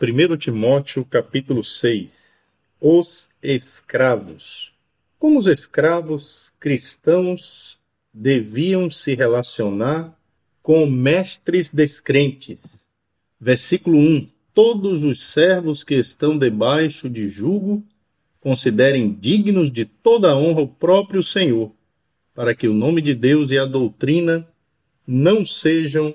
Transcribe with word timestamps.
1 0.00 0.36
Timóteo 0.36 1.04
capítulo 1.04 1.64
6 1.64 2.46
Os 2.80 3.28
escravos. 3.42 4.72
Como 5.18 5.40
os 5.40 5.48
escravos 5.48 6.52
cristãos 6.60 7.80
deviam 8.14 8.88
se 8.88 9.16
relacionar 9.16 10.16
com 10.62 10.86
mestres 10.86 11.70
descrentes. 11.70 12.88
Versículo 13.40 13.98
1: 13.98 14.28
Todos 14.54 15.02
os 15.02 15.32
servos 15.32 15.82
que 15.82 15.96
estão 15.96 16.38
debaixo 16.38 17.10
de 17.10 17.28
jugo 17.28 17.84
considerem 18.38 19.12
dignos 19.12 19.68
de 19.68 19.84
toda 19.84 20.36
honra 20.36 20.60
o 20.60 20.68
próprio 20.68 21.24
Senhor, 21.24 21.72
para 22.32 22.54
que 22.54 22.68
o 22.68 22.74
nome 22.74 23.02
de 23.02 23.16
Deus 23.16 23.50
e 23.50 23.58
a 23.58 23.64
doutrina 23.64 24.48
não 25.04 25.44
sejam 25.44 26.14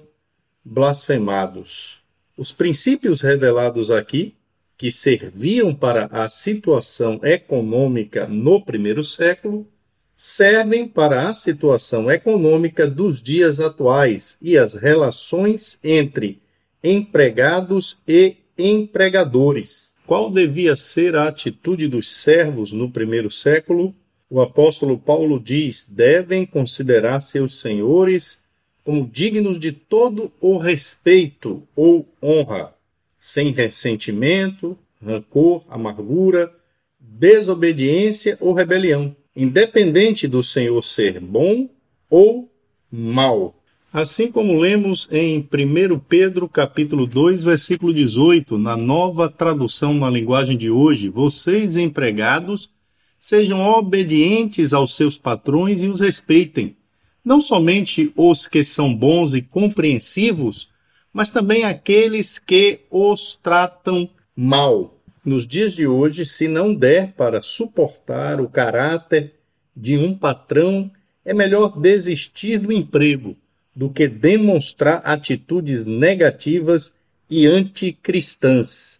blasfemados. 0.64 2.03
Os 2.36 2.52
princípios 2.52 3.22
revelados 3.22 3.92
aqui, 3.92 4.36
que 4.76 4.90
serviam 4.90 5.74
para 5.74 6.06
a 6.12 6.28
situação 6.28 7.20
econômica 7.24 8.28
no 8.28 8.60
primeiro 8.60 9.04
século, 9.04 9.68
servem 10.16 10.88
para 10.88 11.28
a 11.28 11.34
situação 11.34 12.10
econômica 12.10 12.88
dos 12.88 13.22
dias 13.22 13.60
atuais 13.60 14.36
e 14.42 14.58
as 14.58 14.74
relações 14.74 15.78
entre 15.84 16.42
empregados 16.84 17.98
e 18.08 18.38
empregadores. 18.58 19.94
Qual 20.08 20.30
devia 20.30 20.76
ser 20.76 21.16
a 21.16 21.28
atitude 21.28 21.88
dos 21.88 22.12
servos 22.12 22.72
no 22.72 22.90
primeiro 22.90 23.30
século? 23.30 23.96
O 24.30 24.42
apóstolo 24.42 24.98
Paulo 24.98 25.40
diz: 25.40 25.86
devem 25.88 26.46
considerar 26.46 27.22
seus 27.22 27.60
senhores 27.60 28.43
como 28.84 29.08
dignos 29.08 29.58
de 29.58 29.72
todo 29.72 30.32
o 30.42 30.58
respeito 30.58 31.64
ou 31.76 32.08
honra, 32.22 32.74
sem 33.20 33.52
ressentimento, 33.52 34.78
rancor, 35.02 35.64
amargura, 35.70 36.54
desobediência 37.00 38.38
ou 38.42 38.54
rebelião, 38.54 39.16
independente 39.36 40.28
do 40.28 40.44
Senhor 40.44 40.82
ser 40.84 41.20
bom 41.20 41.70
ou 42.10 42.52
mal. 42.92 43.56
Assim 43.92 44.32
como 44.32 44.60
lemos 44.60 45.08
em 45.12 45.38
1 45.40 46.00
Pedro 46.00 46.50
capítulo 46.50 47.06
2, 47.06 47.44
versículo 47.44 47.94
18, 47.94 48.58
na 48.58 48.76
nova 48.76 49.30
tradução 49.30 49.94
na 49.94 50.10
linguagem 50.10 50.58
de 50.58 50.70
hoje, 50.70 51.10
vocês 51.10 51.78
empregados 51.78 52.72
sejam 53.20 53.62
obedientes 53.70 54.74
aos 54.74 54.96
seus 54.96 55.18
patrões 55.18 55.82
e 55.82 55.88
os 55.88 56.00
respeitem, 56.00 56.76
não 57.24 57.40
somente 57.40 58.12
os 58.16 58.48
que 58.48 58.64
são 58.64 58.94
bons 58.94 59.34
e 59.34 59.42
compreensivos, 59.42 60.70
mas 61.12 61.30
também 61.30 61.64
aqueles 61.64 62.40
que 62.40 62.82
os 62.90 63.36
tratam 63.36 64.10
mal. 64.36 65.00
Nos 65.24 65.48
dias 65.48 65.74
de 65.74 65.88
hoje, 65.88 66.26
se 66.26 66.48
não 66.48 66.74
der 66.76 67.14
para 67.14 67.42
suportar 67.42 68.42
o 68.42 68.50
caráter 68.50 69.34
de 69.76 69.98
um 69.98 70.14
patrão, 70.14 70.92
é 71.24 71.34
melhor 71.34 71.80
desistir 71.80 72.60
do 72.60 72.72
emprego 72.72 73.38
do 73.76 73.90
que 73.90 74.08
demonstrar 74.08 75.02
atitudes 75.04 75.86
negativas 75.86 76.94
e 77.30 77.48
anticristãs. 77.48 79.00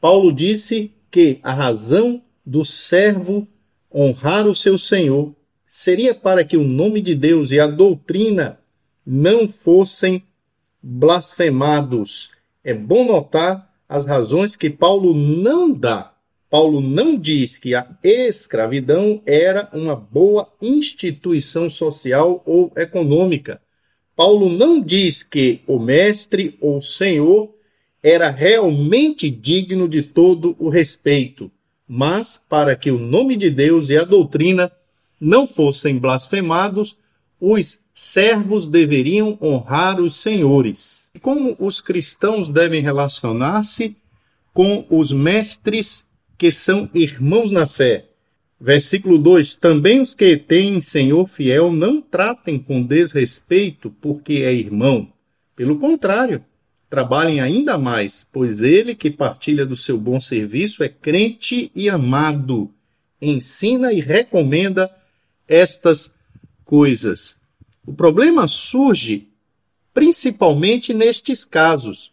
Paulo 0.00 0.32
disse 0.32 0.90
que 1.10 1.38
a 1.42 1.52
razão 1.52 2.22
do 2.44 2.64
servo 2.64 3.46
honrar 3.94 4.46
o 4.46 4.54
seu 4.54 4.76
senhor 4.76 5.34
seria 5.78 6.12
para 6.12 6.42
que 6.42 6.56
o 6.56 6.64
nome 6.64 7.00
de 7.00 7.14
Deus 7.14 7.52
e 7.52 7.60
a 7.60 7.66
doutrina 7.68 8.58
não 9.06 9.46
fossem 9.46 10.24
blasfemados. 10.82 12.30
É 12.64 12.74
bom 12.74 13.06
notar 13.06 13.72
as 13.88 14.04
razões 14.04 14.56
que 14.56 14.68
Paulo 14.68 15.14
não 15.14 15.72
dá. 15.72 16.12
Paulo 16.50 16.80
não 16.80 17.16
diz 17.16 17.58
que 17.58 17.76
a 17.76 17.86
escravidão 18.02 19.22
era 19.24 19.68
uma 19.72 19.94
boa 19.94 20.52
instituição 20.60 21.70
social 21.70 22.42
ou 22.44 22.72
econômica. 22.76 23.60
Paulo 24.16 24.48
não 24.48 24.80
diz 24.80 25.22
que 25.22 25.60
o 25.64 25.78
mestre 25.78 26.58
ou 26.60 26.82
senhor 26.82 27.54
era 28.02 28.30
realmente 28.30 29.30
digno 29.30 29.88
de 29.88 30.02
todo 30.02 30.56
o 30.58 30.70
respeito, 30.70 31.48
mas 31.86 32.42
para 32.48 32.74
que 32.74 32.90
o 32.90 32.98
nome 32.98 33.36
de 33.36 33.48
Deus 33.48 33.90
e 33.90 33.96
a 33.96 34.02
doutrina 34.02 34.72
não 35.20 35.46
fossem 35.46 35.98
blasfemados, 35.98 36.96
os 37.40 37.80
servos 37.94 38.66
deveriam 38.66 39.38
honrar 39.40 40.00
os 40.00 40.16
senhores. 40.16 41.08
Como 41.20 41.56
os 41.58 41.80
cristãos 41.80 42.48
devem 42.48 42.80
relacionar-se 42.80 43.96
com 44.52 44.86
os 44.88 45.12
mestres 45.12 46.04
que 46.36 46.50
são 46.50 46.88
irmãos 46.94 47.50
na 47.50 47.66
fé? 47.66 48.06
Versículo 48.60 49.18
2: 49.18 49.54
Também 49.56 50.00
os 50.00 50.14
que 50.14 50.36
têm 50.36 50.80
senhor 50.80 51.28
fiel 51.28 51.72
não 51.72 52.00
tratem 52.00 52.58
com 52.58 52.82
desrespeito 52.82 53.90
porque 54.00 54.34
é 54.44 54.52
irmão. 54.52 55.12
Pelo 55.54 55.78
contrário, 55.78 56.44
trabalhem 56.90 57.40
ainda 57.40 57.78
mais, 57.78 58.26
pois 58.32 58.62
ele 58.62 58.94
que 58.94 59.10
partilha 59.10 59.64
do 59.64 59.76
seu 59.76 59.98
bom 59.98 60.20
serviço 60.20 60.82
é 60.82 60.88
crente 60.88 61.70
e 61.74 61.88
amado. 61.88 62.72
Ensina 63.20 63.92
e 63.92 64.00
recomenda 64.00 64.90
estas 65.48 66.12
coisas. 66.64 67.36
O 67.86 67.92
problema 67.92 68.46
surge 68.46 69.28
principalmente 69.94 70.92
nestes 70.92 71.44
casos. 71.44 72.12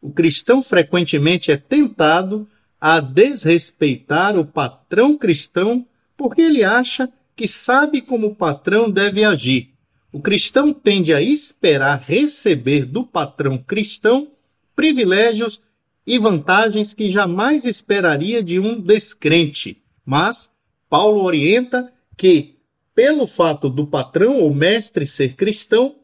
O 0.00 0.10
cristão 0.10 0.62
frequentemente 0.62 1.50
é 1.50 1.56
tentado 1.56 2.48
a 2.80 3.00
desrespeitar 3.00 4.38
o 4.38 4.44
patrão 4.44 5.18
cristão 5.18 5.84
porque 6.16 6.40
ele 6.40 6.62
acha 6.62 7.12
que 7.34 7.46
sabe 7.46 8.00
como 8.00 8.28
o 8.28 8.34
patrão 8.34 8.90
deve 8.90 9.24
agir. 9.24 9.70
O 10.12 10.20
cristão 10.20 10.72
tende 10.72 11.12
a 11.12 11.20
esperar 11.20 12.02
receber 12.06 12.86
do 12.86 13.04
patrão 13.04 13.58
cristão 13.58 14.28
privilégios 14.74 15.60
e 16.06 16.18
vantagens 16.18 16.94
que 16.94 17.10
jamais 17.10 17.64
esperaria 17.64 18.42
de 18.42 18.60
um 18.60 18.80
descrente. 18.80 19.82
Mas 20.04 20.50
Paulo 20.88 21.22
orienta 21.22 21.92
que 22.16 22.55
pelo 22.96 23.26
fato 23.26 23.68
do 23.68 23.86
patrão 23.86 24.40
ou 24.40 24.54
mestre 24.54 25.06
ser 25.06 25.34
cristão, 25.34 25.96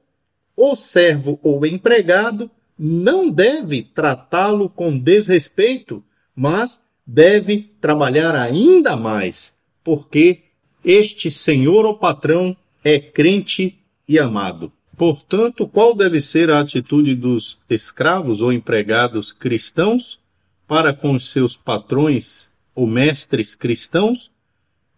o 0.55 0.77
servo 0.77 1.41
ou 1.43 1.65
empregado 1.65 2.51
não 2.79 3.31
deve 3.31 3.83
tratá-lo 3.83 4.69
com 4.69 4.99
desrespeito, 4.99 6.05
mas 6.37 6.85
deve 7.07 7.71
trabalhar 7.81 8.37
ainda 8.37 8.95
mais, 8.95 9.55
porque 9.83 10.43
este 10.85 11.31
senhor 11.31 11.87
ou 11.87 11.97
patrão 11.97 12.55
é 12.85 12.99
crente 12.99 13.79
e 14.07 14.19
amado. 14.19 14.71
Portanto, 14.95 15.67
qual 15.67 15.95
deve 15.95 16.21
ser 16.21 16.51
a 16.51 16.61
atitude 16.61 17.15
dos 17.15 17.59
escravos 17.71 18.43
ou 18.43 18.53
empregados 18.53 19.33
cristãos 19.33 20.21
para 20.69 20.93
com 20.93 21.13
os 21.13 21.31
seus 21.31 21.57
patrões 21.57 22.51
ou 22.75 22.87
mestres 22.87 23.55
cristãos? 23.55 24.31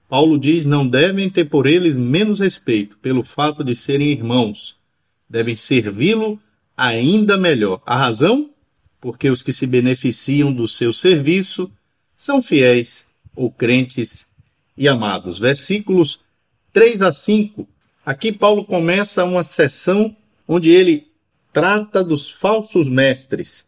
Paulo 0.08 0.38
diz: 0.38 0.64
não 0.64 0.86
devem 0.86 1.28
ter 1.30 1.46
por 1.46 1.66
eles 1.66 1.96
menos 1.96 2.40
respeito, 2.40 2.96
pelo 2.98 3.22
fato 3.22 3.64
de 3.64 3.74
serem 3.74 4.08
irmãos. 4.08 4.76
Devem 5.28 5.56
servi-lo 5.56 6.40
ainda 6.76 7.36
melhor. 7.36 7.82
A 7.86 7.96
razão? 7.96 8.50
Porque 9.00 9.28
os 9.28 9.42
que 9.42 9.52
se 9.52 9.66
beneficiam 9.66 10.52
do 10.52 10.66
seu 10.66 10.92
serviço 10.92 11.70
são 12.16 12.40
fiéis 12.40 13.06
ou 13.34 13.50
crentes 13.50 14.26
e 14.76 14.88
amados. 14.88 15.38
Versículos 15.38 16.20
3 16.72 17.02
a 17.02 17.12
5. 17.12 17.68
Aqui 18.04 18.32
Paulo 18.32 18.64
começa 18.64 19.24
uma 19.24 19.42
sessão 19.42 20.14
onde 20.46 20.70
ele 20.70 21.08
trata 21.52 22.02
dos 22.02 22.30
falsos 22.30 22.88
mestres. 22.88 23.66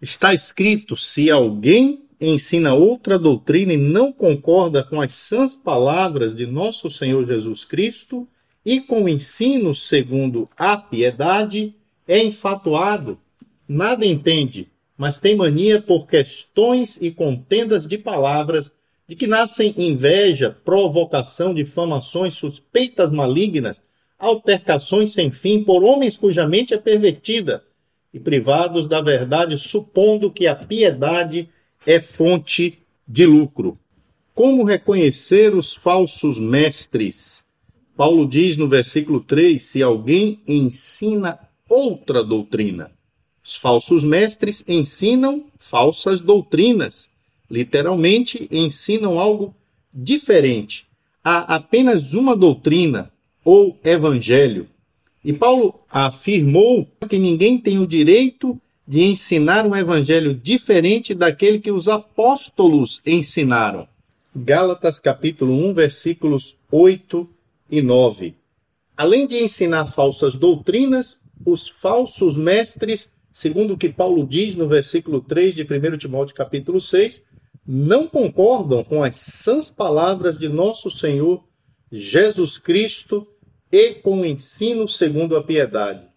Está 0.00 0.34
escrito: 0.34 0.96
se 0.96 1.30
alguém 1.30 2.05
ensina 2.20 2.74
outra 2.74 3.18
doutrina 3.18 3.72
e 3.72 3.76
não 3.76 4.12
concorda 4.12 4.82
com 4.82 5.00
as 5.00 5.12
sãs 5.12 5.54
palavras 5.54 6.34
de 6.34 6.46
nosso 6.46 6.90
Senhor 6.90 7.24
Jesus 7.24 7.64
Cristo 7.64 8.26
e 8.64 8.80
com 8.80 9.04
o 9.04 9.08
ensino 9.08 9.74
segundo 9.74 10.48
a 10.56 10.76
piedade, 10.76 11.74
é 12.08 12.18
enfatuado, 12.18 13.18
nada 13.68 14.04
entende, 14.04 14.68
mas 14.96 15.18
tem 15.18 15.36
mania 15.36 15.80
por 15.80 16.06
questões 16.06 16.96
e 17.00 17.10
contendas 17.10 17.86
de 17.86 17.98
palavras, 17.98 18.72
de 19.06 19.14
que 19.14 19.26
nascem 19.26 19.72
inveja, 19.76 20.56
provocação, 20.64 21.54
difamações, 21.54 22.34
suspeitas 22.34 23.12
malignas, 23.12 23.82
altercações 24.18 25.12
sem 25.12 25.30
fim 25.30 25.62
por 25.62 25.84
homens 25.84 26.16
cuja 26.16 26.46
mente 26.46 26.74
é 26.74 26.78
pervertida, 26.78 27.62
e 28.12 28.18
privados 28.18 28.88
da 28.88 29.00
verdade, 29.00 29.58
supondo 29.58 30.30
que 30.30 30.46
a 30.46 30.56
piedade 30.56 31.50
é 31.86 32.00
fonte 32.00 32.78
de 33.06 33.24
lucro. 33.24 33.78
Como 34.34 34.64
reconhecer 34.64 35.54
os 35.54 35.74
falsos 35.74 36.38
mestres? 36.38 37.44
Paulo 37.96 38.26
diz 38.26 38.56
no 38.56 38.68
versículo 38.68 39.20
3: 39.20 39.62
se 39.62 39.82
alguém 39.82 40.40
ensina 40.46 41.38
outra 41.68 42.22
doutrina. 42.22 42.90
Os 43.42 43.54
falsos 43.56 44.02
mestres 44.02 44.64
ensinam 44.66 45.46
falsas 45.56 46.20
doutrinas. 46.20 47.08
Literalmente, 47.48 48.48
ensinam 48.50 49.20
algo 49.20 49.54
diferente. 49.94 50.86
Há 51.22 51.54
apenas 51.54 52.12
uma 52.12 52.36
doutrina 52.36 53.10
ou 53.44 53.78
evangelho. 53.84 54.68
E 55.24 55.32
Paulo 55.32 55.80
afirmou 55.88 56.86
que 57.08 57.18
ninguém 57.18 57.56
tem 57.56 57.78
o 57.78 57.86
direito 57.86 58.60
de 58.86 59.02
ensinar 59.02 59.66
um 59.66 59.74
evangelho 59.74 60.34
diferente 60.34 61.14
daquele 61.14 61.58
que 61.58 61.72
os 61.72 61.88
apóstolos 61.88 63.00
ensinaram. 63.04 63.88
Gálatas 64.34 64.98
capítulo 64.98 65.52
1, 65.52 65.74
versículos 65.74 66.56
8 66.70 67.28
e 67.70 67.82
9. 67.82 68.34
Além 68.96 69.26
de 69.26 69.42
ensinar 69.42 69.86
falsas 69.86 70.34
doutrinas, 70.34 71.18
os 71.44 71.68
falsos 71.68 72.36
mestres 72.36 73.10
segundo 73.36 73.74
o 73.74 73.76
que 73.76 73.90
Paulo 73.90 74.26
diz 74.26 74.56
no 74.56 74.66
versículo 74.66 75.20
3 75.20 75.54
de 75.54 75.62
1 75.62 75.98
Timóteo 75.98 76.34
capítulo 76.34 76.80
6, 76.80 77.22
não 77.66 78.08
concordam 78.08 78.82
com 78.82 79.04
as 79.04 79.16
sãs 79.16 79.70
palavras 79.70 80.38
de 80.38 80.48
nosso 80.48 80.90
Senhor 80.90 81.44
Jesus 81.92 82.56
Cristo 82.56 83.28
e 83.70 83.90
com 83.96 84.22
o 84.22 84.24
ensino 84.24 84.88
segundo 84.88 85.36
a 85.36 85.42
piedade. 85.42 86.08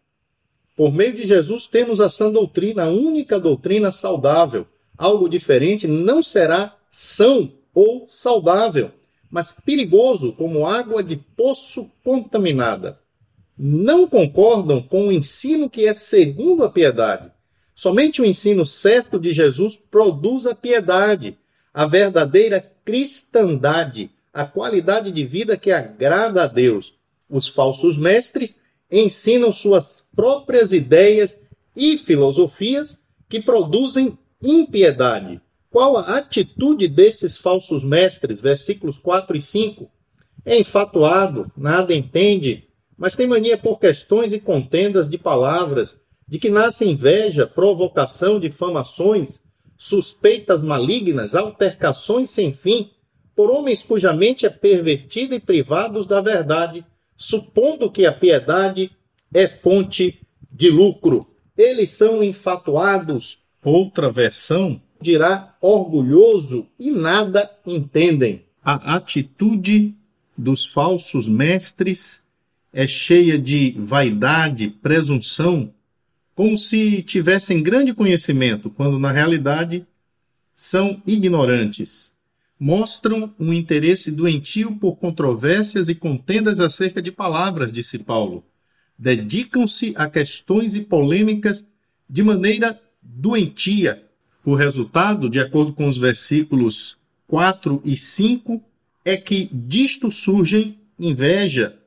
Por 0.80 0.94
meio 0.94 1.12
de 1.12 1.28
Jesus 1.28 1.68
temos 1.68 2.00
a 2.00 2.08
sã 2.08 2.32
doutrina, 2.32 2.86
a 2.86 2.90
única 2.90 3.38
doutrina 3.38 3.92
saudável. 3.92 4.66
Algo 4.98 5.28
diferente 5.28 5.86
não 5.86 6.24
será 6.24 6.74
são 6.90 7.52
ou 7.74 8.06
saudável, 8.08 8.90
mas 9.30 9.52
perigoso 9.52 10.32
como 10.32 10.66
água 10.66 11.04
de 11.04 11.18
poço 11.18 11.92
contaminada 12.02 12.98
não 13.58 14.08
concordam 14.08 14.82
com 14.82 15.10
o 15.10 15.12
ensino 15.12 15.70
que 15.70 15.86
é 15.86 15.92
segundo 15.92 16.64
a 16.64 16.70
piedade. 16.70 17.30
Somente 17.76 18.22
o 18.22 18.26
ensino 18.26 18.66
certo 18.66 19.20
de 19.20 19.34
Jesus 19.34 19.76
produz 19.76 20.46
a 20.46 20.56
piedade, 20.56 21.38
a 21.74 21.86
verdadeira 21.86 22.66
cristandade, 22.86 24.10
a 24.34 24.46
qualidade 24.46 25.12
de 25.12 25.26
vida 25.26 25.58
que 25.58 25.74
agrada 25.74 26.44
a 26.44 26.48
Deus. 26.48 26.94
Os 27.30 27.50
falsos 27.50 27.98
mestres 27.98 28.56
ensinam 28.92 29.54
suas 29.54 30.04
próprias 30.16 30.72
ideias 30.72 31.42
e 31.76 31.98
filosofias 31.98 33.00
que 33.28 33.40
produzem 33.40 34.18
impiedade. 34.42 35.42
Qual 35.70 35.98
a 35.98 36.18
atitude 36.18 36.88
desses 36.88 37.38
falsos 37.38 37.84
mestres? 37.84 38.42
Versículos 38.42 38.98
4 38.98 39.38
e 39.38 39.42
5. 39.42 39.90
É 40.44 40.58
enfatuado, 40.58 41.52
nada 41.56 41.94
entende, 41.94 42.68
mas 42.98 43.16
tem 43.16 43.28
mania 43.28 43.58
por 43.58 43.78
questões 43.78 44.34
e 44.34 44.40
contendas 44.40 45.08
de 45.08 45.18
palavras, 45.18 46.00
de 46.28 46.40
que 46.40 46.50
nasce 46.50 46.86
inveja, 46.86 47.46
provocação, 47.46 48.40
difamações, 48.40 49.42
suspeitas 49.78 50.64
malignas, 50.64 51.36
altercações 51.36 52.30
sem 52.30 52.52
fim, 52.52 52.92
por 53.36 53.50
homens 53.50 53.82
cuja 53.84 54.12
mente 54.12 54.46
é 54.46 54.50
pervertida 54.50 55.36
e 55.36 55.40
privados 55.40 56.06
da 56.06 56.20
verdade, 56.20 56.86
supondo 57.20 57.92
que 57.92 58.06
a 58.06 58.14
piedade 58.14 58.90
é 59.34 59.46
fonte 59.46 60.22
de 60.50 60.70
lucro. 60.70 61.28
Eles 61.58 61.90
são 61.90 62.24
enfatuados. 62.24 63.40
Outra 63.62 64.10
versão 64.10 64.82
dirá 65.02 65.56
orgulhoso 65.62 66.66
e 66.80 66.90
nada 66.90 67.52
entendem. 67.68 68.46
A 68.64 68.96
atitude 68.96 69.94
dos 70.38 70.66
falsos 70.66 71.28
mestres 71.28 72.22
é 72.72 72.88
cheia 72.88 73.38
de 73.38 73.76
vaidade, 73.78 74.70
presunção, 74.70 75.74
como 76.34 76.58
se 76.58 77.04
tivessem 77.04 77.62
grande 77.62 77.94
conhecimento, 77.94 78.70
quando 78.70 78.98
na 78.98 79.12
realidade 79.12 79.86
são 80.56 81.02
ignorantes. 81.06 82.09
Mostram 82.60 83.34
um 83.40 83.54
interesse 83.54 84.12
doentio 84.12 84.76
por 84.76 84.98
controvérsias 84.98 85.88
e 85.88 85.96
contendas 85.96 86.60
acerca 86.60 87.02
de 87.02 87.10
palavras, 87.10 87.72
disse 87.72 87.98
Paulo. 87.98 88.44
Dedicam-se 88.98 89.94
a 89.96 90.10
questões 90.10 90.76
e 90.76 90.82
polêmicas 90.82 91.66
de 92.10 92.22
maneira 92.22 92.78
doentia. 93.02 94.04
O 94.44 94.56
resultado, 94.56 95.30
de 95.30 95.40
acordo 95.40 95.72
com 95.72 95.88
os 95.88 95.98
versículos 95.98 96.98
4 97.28 97.82
e 97.86 97.96
5, 97.96 98.62
é 99.06 99.16
que 99.16 99.50
disto 99.54 100.12
surgem 100.12 100.80
inveja, 101.00 101.78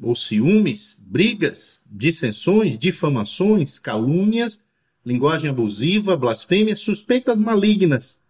ou 0.00 0.14
ciúmes, 0.14 0.98
brigas, 1.00 1.82
dissensões, 1.90 2.78
difamações, 2.78 3.78
calúnias, 3.78 4.60
linguagem 5.04 5.48
abusiva, 5.48 6.16
blasfêmias, 6.16 6.80
suspeitas 6.80 7.40
malignas, 7.40 8.20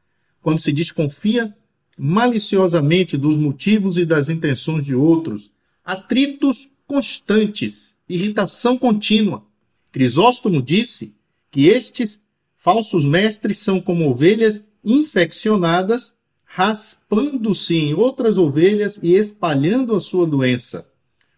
quando 0.41 0.61
se 0.61 0.73
desconfia 0.73 1.55
maliciosamente 1.99 3.17
dos 3.17 3.37
motivos 3.37 3.99
e 3.99 4.05
das 4.05 4.29
intenções 4.29 4.85
de 4.85 4.95
outros, 4.95 5.51
atritos 5.85 6.71
constantes, 6.87 7.97
irritação 8.09 8.79
contínua. 8.79 9.43
Crisóstomo 9.91 10.63
disse 10.63 11.15
que 11.51 11.67
estes 11.67 12.21
falsos 12.57 13.05
mestres 13.05 13.59
são 13.59 13.81
como 13.81 14.09
ovelhas 14.09 14.67
infeccionadas, 14.85 16.15
raspando-se 16.45 17.75
em 17.75 17.95
outras 17.95 18.39
ovelhas 18.39 18.99
e 19.03 19.15
espalhando 19.15 19.95
a 19.95 20.01
sua 20.01 20.27
doença. 20.27 20.87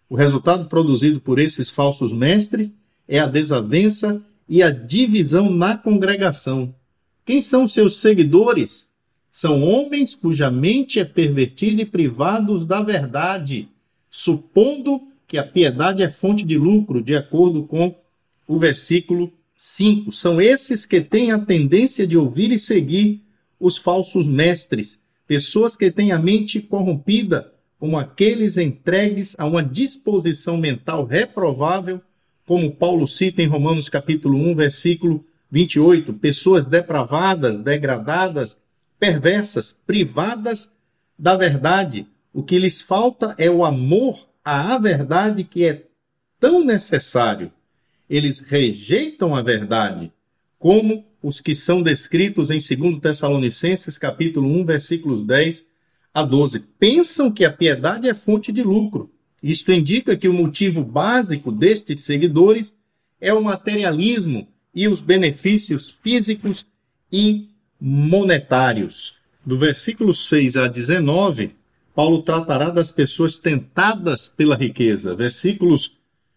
O 0.09 0.17
resultado 0.17 0.69
produzido 0.69 1.21
por 1.21 1.39
esses 1.39 1.71
falsos 1.71 2.13
mestres 2.13 2.73
é 3.07 3.19
a 3.19 3.27
desavença 3.27 4.23
e 4.49 4.63
a 4.63 4.71
divisão 4.71 5.49
na 5.49 5.79
congregação. 5.79 6.75
Quem 7.25 7.41
são 7.41 7.69
seus 7.69 7.97
seguidores? 7.97 8.90
São 9.41 9.63
homens 9.63 10.15
cuja 10.15 10.51
mente 10.51 11.01
é 11.01 11.05
pervertida 11.07 11.81
e 11.81 11.87
privados 11.87 12.67
da 12.67 12.83
verdade, 12.83 13.71
supondo 14.11 15.01
que 15.27 15.39
a 15.39 15.43
piedade 15.43 16.03
é 16.03 16.11
fonte 16.11 16.45
de 16.45 16.59
lucro, 16.59 17.01
de 17.01 17.17
acordo 17.17 17.63
com 17.63 17.95
o 18.47 18.59
versículo 18.59 19.33
5. 19.57 20.13
São 20.13 20.43
esses 20.43 20.85
que 20.85 21.01
têm 21.01 21.33
a 21.33 21.39
tendência 21.39 22.07
de 22.07 22.19
ouvir 22.19 22.53
e 22.53 22.59
seguir 22.59 23.23
os 23.59 23.79
falsos 23.79 24.29
mestres, 24.29 25.01
pessoas 25.27 25.75
que 25.75 25.91
têm 25.91 26.13
a 26.13 26.19
mente 26.19 26.61
corrompida 26.61 27.51
como 27.79 27.97
aqueles 27.97 28.59
entregues 28.59 29.35
a 29.39 29.47
uma 29.47 29.63
disposição 29.63 30.59
mental 30.59 31.07
reprovável, 31.07 31.99
como 32.45 32.71
Paulo 32.71 33.09
cita 33.09 33.41
em 33.41 33.47
Romanos 33.47 33.89
capítulo 33.89 34.37
1, 34.37 34.55
versículo 34.55 35.25
28, 35.51 36.13
pessoas 36.13 36.67
depravadas, 36.67 37.59
degradadas, 37.59 38.61
perversas, 39.01 39.73
privadas 39.73 40.71
da 41.19 41.37
verdade. 41.37 42.07
O 42.33 42.43
que 42.43 42.59
lhes 42.59 42.81
falta 42.81 43.35
é 43.39 43.51
o 43.51 43.65
amor 43.65 44.29
à 44.45 44.79
verdade 44.79 45.43
que 45.43 45.65
é 45.65 45.87
tão 46.39 46.65
necessário. 46.65 47.51
Eles 48.09 48.41
rejeitam 48.41 49.35
a 49.35 49.43
verdade, 49.43 50.13
como 50.59 51.05
os 51.23 51.41
que 51.41 51.55
são 51.55 51.83
descritos 51.83 52.51
em 52.51 52.59
2 52.59 53.01
Tessalonicenses 53.01 53.99
capítulo 53.99 54.49
1, 54.61 54.65
versículos 54.65 55.27
10 55.27 55.67
a 56.13 56.23
12 56.23 56.61
pensam 56.79 57.31
que 57.31 57.45
a 57.45 57.53
piedade 57.53 58.09
é 58.09 58.15
fonte 58.15 58.51
de 58.53 58.63
lucro. 58.63 59.11
Isto 59.43 59.73
indica 59.73 60.17
que 60.17 60.29
o 60.29 60.35
motivo 60.35 60.83
básico 60.83 61.53
destes 61.53 62.01
seguidores 62.01 62.75
é 63.21 63.33
o 63.33 63.43
materialismo 63.43 64.49
e 64.75 64.89
os 64.89 65.01
benefícios 65.01 65.89
físicos 65.89 66.67
e 67.13 67.50
monetários. 67.81 69.17
Do 69.45 69.57
versículo 69.57 70.15
6 70.15 70.57
a 70.57 70.69
19, 70.69 71.53
Paulo 71.95 72.23
tratará 72.23 72.71
das 72.71 72.91
pessoas 72.91 73.37
tentadas 73.37 74.29
pela 74.29 74.57
riqueza. 74.57 75.15
Versículos 75.15 75.97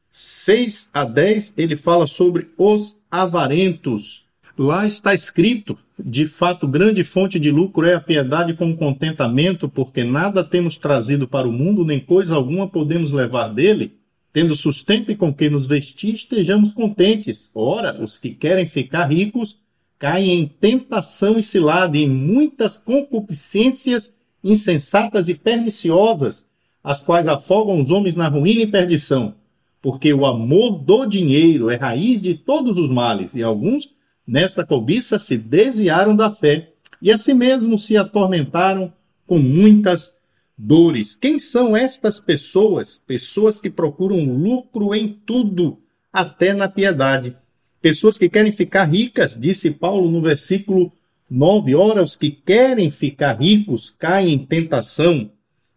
6 0.10 0.90
a 0.94 1.04
10, 1.04 1.56
ele 1.58 1.76
fala 1.76 2.08
sobre 2.08 2.50
os 2.58 2.98
avarentos. 3.12 4.24
Lá 4.58 4.86
está 4.86 5.14
escrito 5.14 5.78
de 5.98 6.28
fato, 6.28 6.68
grande 6.68 7.04
fonte 7.04 7.40
de 7.40 7.52
lucro 7.52 7.86
é 7.86 7.94
a 7.94 8.02
piedade 8.02 8.54
com 8.56 8.76
contentamento, 8.76 9.70
porque 9.70 10.04
nada 10.04 10.44
temos 10.44 10.78
trazido 10.78 11.28
para 11.28 11.48
o 11.48 11.52
mundo, 11.52 11.86
nem 11.86 12.00
coisa 12.00 12.36
alguma 12.36 12.68
podemos 12.68 13.12
levar 13.12 13.50
dele. 13.50 13.94
Tendo 14.32 14.56
sustento 14.56 15.12
e 15.12 15.16
com 15.16 15.32
que 15.32 15.50
nos 15.50 15.68
vestir, 15.68 16.16
estejamos 16.16 16.74
contentes. 16.74 17.52
Ora, 17.54 18.02
os 18.04 18.18
que 18.18 18.32
querem 18.32 18.68
ficar 18.68 19.06
ricos 19.06 19.60
caem 20.04 20.42
em 20.42 20.46
tentação 20.46 21.40
e 21.40 21.44
cilada, 21.44 21.98
em 21.98 22.10
muitas 22.10 22.78
concupiscências 22.78 24.14
insensatas 24.44 25.30
e 25.30 25.34
perniciosas, 25.34 26.46
as 26.84 27.02
quais 27.02 27.26
afogam 27.26 27.82
os 27.82 27.90
homens 27.90 28.14
na 28.14 28.28
ruína 28.28 28.64
e 28.64 28.68
perdição. 28.68 29.36
Porque 29.82 30.14
o 30.14 30.26
amor 30.26 30.72
do 30.72 31.06
dinheiro 31.06 31.70
é 31.70 31.78
raiz 31.78 32.22
de 32.22 32.34
todos 32.34 32.78
os 32.78 32.90
males, 32.90 33.34
e 33.34 33.42
alguns 33.42 33.94
Nessa 34.26 34.66
cobiça 34.66 35.20
se 35.20 35.38
desviaram 35.38 36.16
da 36.16 36.32
fé 36.32 36.72
e 37.02 37.12
a 37.12 37.18
si 37.18 37.34
mesmo 37.34 37.78
se 37.78 37.98
atormentaram 37.98 38.94
com 39.28 39.38
muitas 39.38 40.14
dores. 40.58 41.16
Quem 41.16 41.38
são 41.38 41.76
estas 41.76 42.22
pessoas? 42.22 43.04
Pessoas 43.06 43.60
que 43.60 43.70
procuram 43.70 44.24
lucro 44.24 44.96
em 44.96 45.10
tudo, 45.26 45.78
até 46.12 46.54
na 46.54 46.70
piedade. 46.70 47.36
Pessoas 47.84 48.18
que 48.18 48.30
querem 48.30 48.54
ficar 48.54 48.86
ricas, 48.86 49.38
disse 49.38 49.70
Paulo 49.70 50.10
no 50.10 50.22
versículo 50.22 50.90
9. 51.30 51.76
Ora, 51.76 52.02
os 52.02 52.16
que 52.16 52.32
querem 52.32 52.90
ficar 52.90 53.34
ricos 53.34 53.90
caem 53.90 54.36
em 54.36 54.38
tentação. 54.40 55.30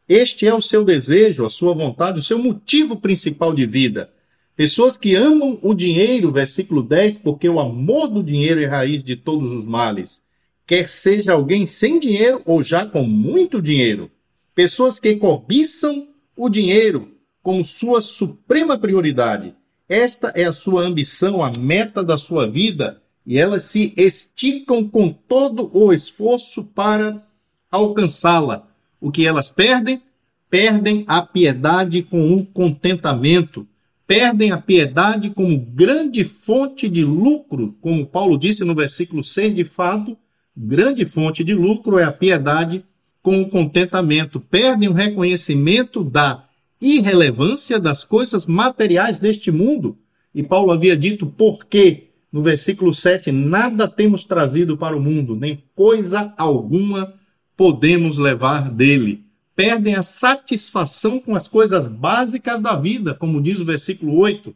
Este 0.08 0.46
é 0.46 0.54
o 0.54 0.60
seu 0.60 0.84
desejo, 0.84 1.44
a 1.44 1.50
sua 1.50 1.74
vontade, 1.74 2.20
o 2.20 2.22
seu 2.22 2.38
motivo 2.38 2.94
principal 2.94 3.52
de 3.52 3.66
vida. 3.66 4.08
Pessoas 4.54 4.96
que 4.96 5.16
amam 5.16 5.58
o 5.60 5.74
dinheiro, 5.74 6.30
versículo 6.30 6.80
10, 6.80 7.18
porque 7.18 7.48
o 7.48 7.58
amor 7.58 8.06
do 8.06 8.22
dinheiro 8.22 8.60
é 8.60 8.66
raiz 8.66 9.02
de 9.02 9.16
todos 9.16 9.50
os 9.50 9.66
males. 9.66 10.22
Quer 10.64 10.88
seja 10.88 11.32
alguém 11.32 11.66
sem 11.66 11.98
dinheiro 11.98 12.40
ou 12.44 12.62
já 12.62 12.86
com 12.86 13.02
muito 13.02 13.60
dinheiro. 13.60 14.08
Pessoas 14.54 15.00
que 15.00 15.16
cobiçam 15.16 16.06
o 16.36 16.48
dinheiro 16.48 17.16
como 17.42 17.64
sua 17.64 18.00
suprema 18.00 18.78
prioridade. 18.78 19.55
Esta 19.88 20.32
é 20.34 20.44
a 20.44 20.52
sua 20.52 20.82
ambição, 20.82 21.44
a 21.44 21.50
meta 21.52 22.02
da 22.02 22.18
sua 22.18 22.48
vida, 22.48 23.00
e 23.24 23.38
elas 23.38 23.64
se 23.64 23.92
esticam 23.96 24.88
com 24.88 25.12
todo 25.12 25.70
o 25.72 25.92
esforço 25.92 26.64
para 26.64 27.24
alcançá-la. 27.70 28.68
O 29.00 29.12
que 29.12 29.26
elas 29.26 29.50
perdem? 29.50 30.02
Perdem 30.50 31.04
a 31.06 31.22
piedade 31.22 32.02
com 32.02 32.34
o 32.34 32.44
contentamento. 32.44 33.66
Perdem 34.06 34.52
a 34.52 34.58
piedade 34.58 35.30
como 35.30 35.58
grande 35.58 36.24
fonte 36.24 36.88
de 36.88 37.04
lucro, 37.04 37.76
como 37.80 38.06
Paulo 38.06 38.38
disse 38.38 38.64
no 38.64 38.74
versículo 38.74 39.22
6, 39.22 39.54
de 39.54 39.64
fato, 39.64 40.16
grande 40.56 41.04
fonte 41.04 41.42
de 41.42 41.54
lucro 41.54 41.98
é 41.98 42.04
a 42.04 42.12
piedade 42.12 42.84
com 43.20 43.40
o 43.42 43.48
contentamento. 43.48 44.40
Perdem 44.40 44.88
o 44.88 44.92
reconhecimento 44.92 46.04
da 46.04 46.45
irrelevância 46.80 47.78
das 47.80 48.04
coisas 48.04 48.46
materiais 48.46 49.18
deste 49.18 49.50
mundo. 49.50 49.96
E 50.34 50.42
Paulo 50.42 50.70
havia 50.70 50.96
dito 50.96 51.26
porque, 51.26 52.08
no 52.30 52.42
versículo 52.42 52.92
7, 52.92 53.32
nada 53.32 53.88
temos 53.88 54.24
trazido 54.24 54.76
para 54.76 54.96
o 54.96 55.00
mundo, 55.00 55.34
nem 55.34 55.62
coisa 55.74 56.34
alguma 56.36 57.14
podemos 57.56 58.18
levar 58.18 58.70
dele. 58.70 59.24
Perdem 59.54 59.94
a 59.94 60.02
satisfação 60.02 61.18
com 61.18 61.34
as 61.34 61.48
coisas 61.48 61.86
básicas 61.86 62.60
da 62.60 62.76
vida, 62.76 63.14
como 63.14 63.40
diz 63.40 63.58
o 63.58 63.64
versículo 63.64 64.18
8, 64.18 64.54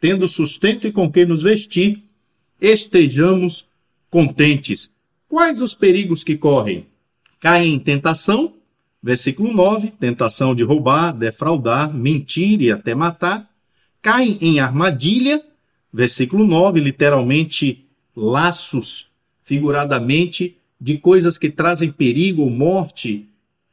tendo 0.00 0.26
sustento 0.26 0.86
e 0.88 0.92
com 0.92 1.10
que 1.10 1.24
nos 1.24 1.42
vestir, 1.42 2.02
estejamos 2.60 3.64
contentes. 4.10 4.90
Quais 5.28 5.62
os 5.62 5.72
perigos 5.72 6.24
que 6.24 6.36
correm? 6.36 6.86
Caem 7.38 7.74
em 7.74 7.78
tentação, 7.78 8.52
Versículo 9.02 9.52
9: 9.52 9.92
tentação 9.98 10.54
de 10.54 10.62
roubar, 10.62 11.12
defraudar, 11.12 11.92
mentir 11.92 12.60
e 12.60 12.70
até 12.70 12.94
matar. 12.94 13.48
Caem 14.02 14.38
em 14.40 14.60
armadilha. 14.60 15.42
Versículo 15.92 16.46
9, 16.46 16.80
literalmente 16.80 17.86
laços, 18.14 19.06
figuradamente, 19.42 20.56
de 20.80 20.98
coisas 20.98 21.36
que 21.36 21.50
trazem 21.50 21.90
perigo 21.90 22.42
ou 22.42 22.50
morte 22.50 23.26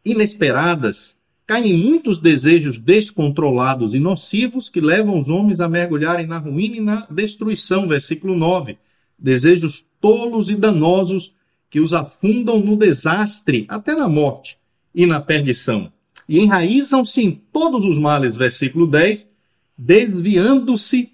inesperadas. 0.03 1.15
Caem 1.45 1.71
em 1.71 1.77
muitos 1.77 2.17
desejos 2.17 2.77
descontrolados 2.77 3.93
e 3.93 3.99
nocivos 3.99 4.69
que 4.69 4.81
levam 4.81 5.17
os 5.17 5.29
homens 5.29 5.59
a 5.59 5.69
mergulharem 5.69 6.25
na 6.25 6.37
ruína 6.37 6.75
e 6.75 6.79
na 6.79 7.07
destruição. 7.09 7.87
Versículo 7.87 8.35
9. 8.35 8.77
Desejos 9.19 9.85
tolos 10.01 10.49
e 10.49 10.55
danosos 10.55 11.33
que 11.69 11.79
os 11.79 11.93
afundam 11.93 12.59
no 12.59 12.75
desastre, 12.75 13.65
até 13.69 13.93
na 13.93 14.07
morte 14.07 14.57
e 14.93 15.05
na 15.05 15.19
perdição. 15.19 15.91
E 16.27 16.39
enraizam-se 16.39 17.21
em 17.21 17.31
todos 17.31 17.85
os 17.85 17.97
males, 17.97 18.35
versículo 18.35 18.85
10, 18.87 19.29
desviando-se 19.77 21.11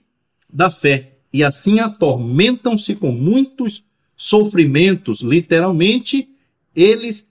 da 0.51 0.72
fé. 0.72 1.18
E 1.32 1.44
assim 1.44 1.80
atormentam-se 1.80 2.96
com 2.96 3.12
muitos 3.12 3.84
sofrimentos. 4.15 5.22
Literalmente, 5.22 6.30
eles 6.75 7.27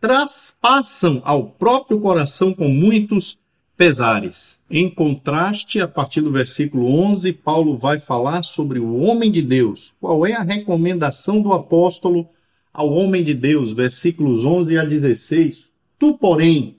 traspassam 0.00 1.20
ao 1.24 1.46
próprio 1.48 1.98
coração 2.00 2.52
com 2.52 2.68
muitos 2.68 3.38
pesares. 3.76 4.58
Em 4.70 4.88
contraste, 4.88 5.80
a 5.80 5.88
partir 5.88 6.20
do 6.20 6.30
versículo 6.30 6.86
11, 6.86 7.32
Paulo 7.32 7.76
vai 7.76 7.98
falar 7.98 8.42
sobre 8.42 8.78
o 8.78 8.96
homem 8.96 9.30
de 9.30 9.42
Deus. 9.42 9.92
Qual 10.00 10.26
é 10.26 10.32
a 10.32 10.42
recomendação 10.42 11.40
do 11.40 11.52
apóstolo 11.52 12.28
ao 12.72 12.90
homem 12.90 13.22
de 13.22 13.34
Deus? 13.34 13.72
Versículos 13.72 14.44
11 14.44 14.78
a 14.78 14.84
16. 14.84 15.65
Tu, 15.98 16.16
porém, 16.18 16.76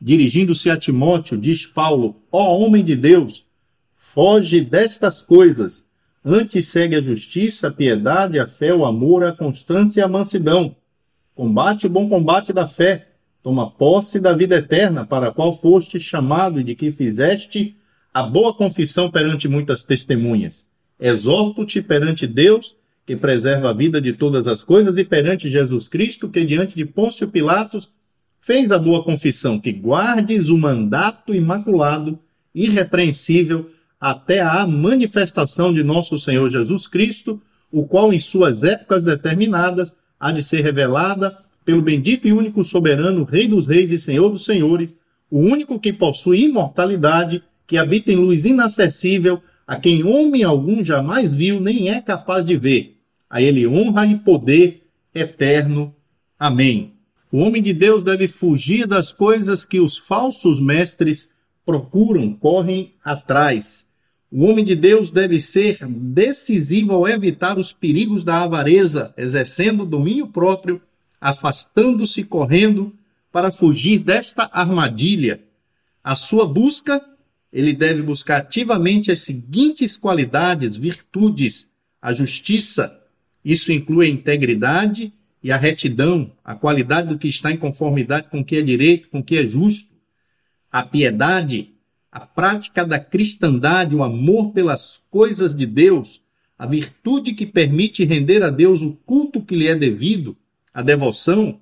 dirigindo-se 0.00 0.70
a 0.70 0.76
Timóteo, 0.76 1.36
diz 1.36 1.66
Paulo: 1.66 2.16
Ó 2.30 2.58
homem 2.58 2.84
de 2.84 2.96
Deus, 2.96 3.44
foge 3.96 4.60
destas 4.60 5.20
coisas. 5.20 5.86
Antes 6.24 6.66
segue 6.66 6.96
a 6.96 7.00
justiça, 7.00 7.68
a 7.68 7.70
piedade, 7.70 8.38
a 8.38 8.46
fé, 8.46 8.74
o 8.74 8.84
amor, 8.84 9.24
a 9.24 9.32
constância 9.32 10.00
e 10.00 10.04
a 10.04 10.08
mansidão. 10.08 10.74
Combate 11.34 11.86
o 11.86 11.90
bom 11.90 12.08
combate 12.08 12.52
da 12.52 12.66
fé. 12.66 13.08
Toma 13.42 13.70
posse 13.70 14.18
da 14.18 14.32
vida 14.32 14.56
eterna, 14.56 15.06
para 15.06 15.28
a 15.28 15.32
qual 15.32 15.52
foste 15.52 16.00
chamado 16.00 16.60
e 16.60 16.64
de 16.64 16.74
que 16.74 16.90
fizeste 16.90 17.76
a 18.12 18.22
boa 18.22 18.52
confissão 18.52 19.10
perante 19.10 19.46
muitas 19.46 19.82
testemunhas. 19.82 20.66
Exorto-te 20.98 21.80
perante 21.80 22.26
Deus, 22.26 22.76
que 23.06 23.16
preserva 23.16 23.70
a 23.70 23.72
vida 23.72 24.00
de 24.00 24.12
todas 24.12 24.48
as 24.48 24.62
coisas, 24.62 24.98
e 24.98 25.04
perante 25.04 25.50
Jesus 25.50 25.86
Cristo, 25.86 26.28
que 26.28 26.44
diante 26.44 26.74
de 26.74 26.84
Pôncio 26.84 27.28
Pilatos 27.28 27.92
fez 28.48 28.72
a 28.72 28.78
boa 28.78 29.04
confissão 29.04 29.60
que 29.60 29.70
guardes 29.70 30.48
o 30.48 30.56
mandato 30.56 31.34
imaculado, 31.34 32.18
irrepreensível, 32.54 33.68
até 34.00 34.40
a 34.40 34.66
manifestação 34.66 35.70
de 35.70 35.84
nosso 35.84 36.18
Senhor 36.18 36.48
Jesus 36.48 36.86
Cristo, 36.86 37.42
o 37.70 37.84
qual 37.84 38.10
em 38.10 38.18
suas 38.18 38.64
épocas 38.64 39.04
determinadas 39.04 39.94
há 40.18 40.32
de 40.32 40.42
ser 40.42 40.62
revelada 40.62 41.36
pelo 41.62 41.82
bendito 41.82 42.26
e 42.26 42.32
único 42.32 42.64
soberano, 42.64 43.22
Rei 43.22 43.46
dos 43.46 43.66
Reis 43.66 43.90
e 43.90 43.98
Senhor 43.98 44.30
dos 44.30 44.46
Senhores, 44.46 44.94
o 45.30 45.40
único 45.40 45.78
que 45.78 45.92
possui 45.92 46.44
imortalidade, 46.44 47.42
que 47.66 47.76
habita 47.76 48.10
em 48.10 48.16
luz 48.16 48.46
inacessível, 48.46 49.42
a 49.66 49.76
quem 49.76 50.02
homem 50.04 50.42
algum 50.42 50.82
jamais 50.82 51.34
viu 51.34 51.60
nem 51.60 51.90
é 51.90 52.00
capaz 52.00 52.46
de 52.46 52.56
ver. 52.56 52.96
A 53.28 53.42
ele 53.42 53.66
honra 53.66 54.06
e 54.06 54.16
poder 54.16 54.88
eterno. 55.14 55.94
Amém. 56.40 56.97
O 57.30 57.38
homem 57.38 57.62
de 57.62 57.74
Deus 57.74 58.02
deve 58.02 58.26
fugir 58.26 58.86
das 58.86 59.12
coisas 59.12 59.64
que 59.64 59.80
os 59.80 59.98
falsos 59.98 60.58
mestres 60.58 61.30
procuram, 61.64 62.32
correm 62.32 62.94
atrás. 63.04 63.86
O 64.30 64.44
homem 64.44 64.64
de 64.64 64.74
Deus 64.74 65.10
deve 65.10 65.38
ser 65.38 65.86
decisivo 65.86 66.92
ao 66.92 67.06
evitar 67.06 67.58
os 67.58 67.72
perigos 67.72 68.24
da 68.24 68.42
avareza, 68.42 69.12
exercendo 69.16 69.84
domínio 69.84 70.28
próprio, 70.28 70.80
afastando-se, 71.20 72.24
correndo, 72.24 72.94
para 73.30 73.50
fugir 73.50 73.98
desta 73.98 74.48
armadilha. 74.50 75.42
A 76.02 76.16
sua 76.16 76.46
busca, 76.46 77.04
ele 77.52 77.74
deve 77.74 78.00
buscar 78.00 78.38
ativamente 78.38 79.12
as 79.12 79.20
seguintes 79.20 79.98
qualidades, 79.98 80.76
virtudes: 80.76 81.68
a 82.00 82.12
justiça, 82.14 82.98
isso 83.44 83.70
inclui 83.70 84.06
a 84.06 84.10
integridade, 84.10 85.12
e 85.42 85.52
a 85.52 85.56
retidão, 85.56 86.32
a 86.44 86.54
qualidade 86.54 87.08
do 87.08 87.18
que 87.18 87.28
está 87.28 87.52
em 87.52 87.56
conformidade 87.56 88.28
com 88.28 88.40
o 88.40 88.44
que 88.44 88.56
é 88.56 88.62
direito, 88.62 89.08
com 89.08 89.20
o 89.20 89.22
que 89.22 89.38
é 89.38 89.46
justo, 89.46 89.90
a 90.70 90.82
piedade, 90.82 91.72
a 92.10 92.20
prática 92.20 92.84
da 92.84 92.98
cristandade, 92.98 93.94
o 93.94 94.02
amor 94.02 94.52
pelas 94.52 95.00
coisas 95.10 95.54
de 95.54 95.66
Deus, 95.66 96.20
a 96.58 96.66
virtude 96.66 97.32
que 97.34 97.46
permite 97.46 98.04
render 98.04 98.42
a 98.42 98.50
Deus 98.50 98.82
o 98.82 98.92
culto 99.06 99.40
que 99.40 99.54
lhe 99.54 99.68
é 99.68 99.76
devido, 99.76 100.36
a 100.74 100.82
devoção, 100.82 101.60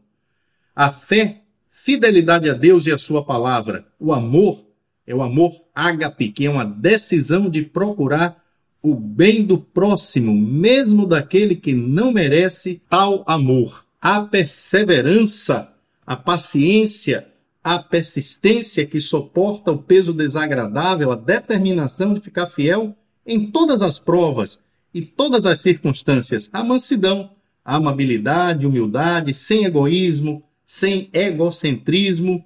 a 0.75 0.90
fé, 0.90 1.42
fidelidade 1.71 2.49
a 2.49 2.54
Deus 2.54 2.87
e 2.87 2.92
a 2.92 2.99
sua 2.99 3.25
palavra, 3.25 3.87
o 4.00 4.12
amor, 4.12 4.64
é 5.06 5.14
o 5.14 5.23
amor 5.23 5.54
ágape, 5.75 6.33
que 6.33 6.47
é 6.47 6.50
uma 6.50 6.64
decisão 6.64 7.49
de 7.49 7.62
procurar 7.62 8.42
o 8.88 8.95
bem 8.95 9.45
do 9.45 9.59
próximo, 9.59 10.33
mesmo 10.33 11.07
daquele 11.07 11.57
que 11.57 11.75
não 11.75 12.12
merece 12.12 12.81
tal 12.88 13.25
amor. 13.26 13.85
A 14.00 14.21
perseverança, 14.21 15.73
a 16.07 16.14
paciência, 16.14 17.26
a 17.64 17.81
persistência 17.81 18.87
que 18.87 19.00
suporta 19.00 19.73
o 19.73 19.78
peso 19.78 20.12
desagradável, 20.12 21.11
a 21.11 21.16
determinação 21.16 22.14
de 22.14 22.21
ficar 22.21 22.47
fiel 22.47 22.95
em 23.26 23.50
todas 23.50 23.83
as 23.83 23.99
provas 23.99 24.61
e 24.95 25.02
todas 25.02 25.47
as 25.47 25.59
circunstâncias, 25.59 26.49
a 26.52 26.62
mansidão, 26.62 27.33
a 27.64 27.75
amabilidade, 27.75 28.69
humildade, 28.69 29.35
sem 29.35 29.64
egoísmo, 29.64 30.45
sem 30.64 31.11
egocentrismo, 31.12 32.45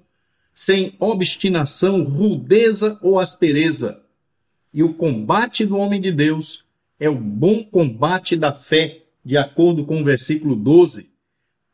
sem 0.55 0.95
obstinação, 0.97 2.03
rudeza 2.03 2.97
ou 2.99 3.19
aspereza, 3.19 4.00
e 4.73 4.83
o 4.83 4.93
combate 4.93 5.65
do 5.65 5.77
homem 5.77 5.99
de 5.99 6.11
Deus 6.11 6.63
é 6.99 7.09
o 7.09 7.15
bom 7.15 7.63
combate 7.63 8.35
da 8.35 8.53
fé, 8.53 9.03
de 9.23 9.37
acordo 9.37 9.85
com 9.85 10.01
o 10.01 10.03
versículo 10.03 10.55
12. 10.55 11.09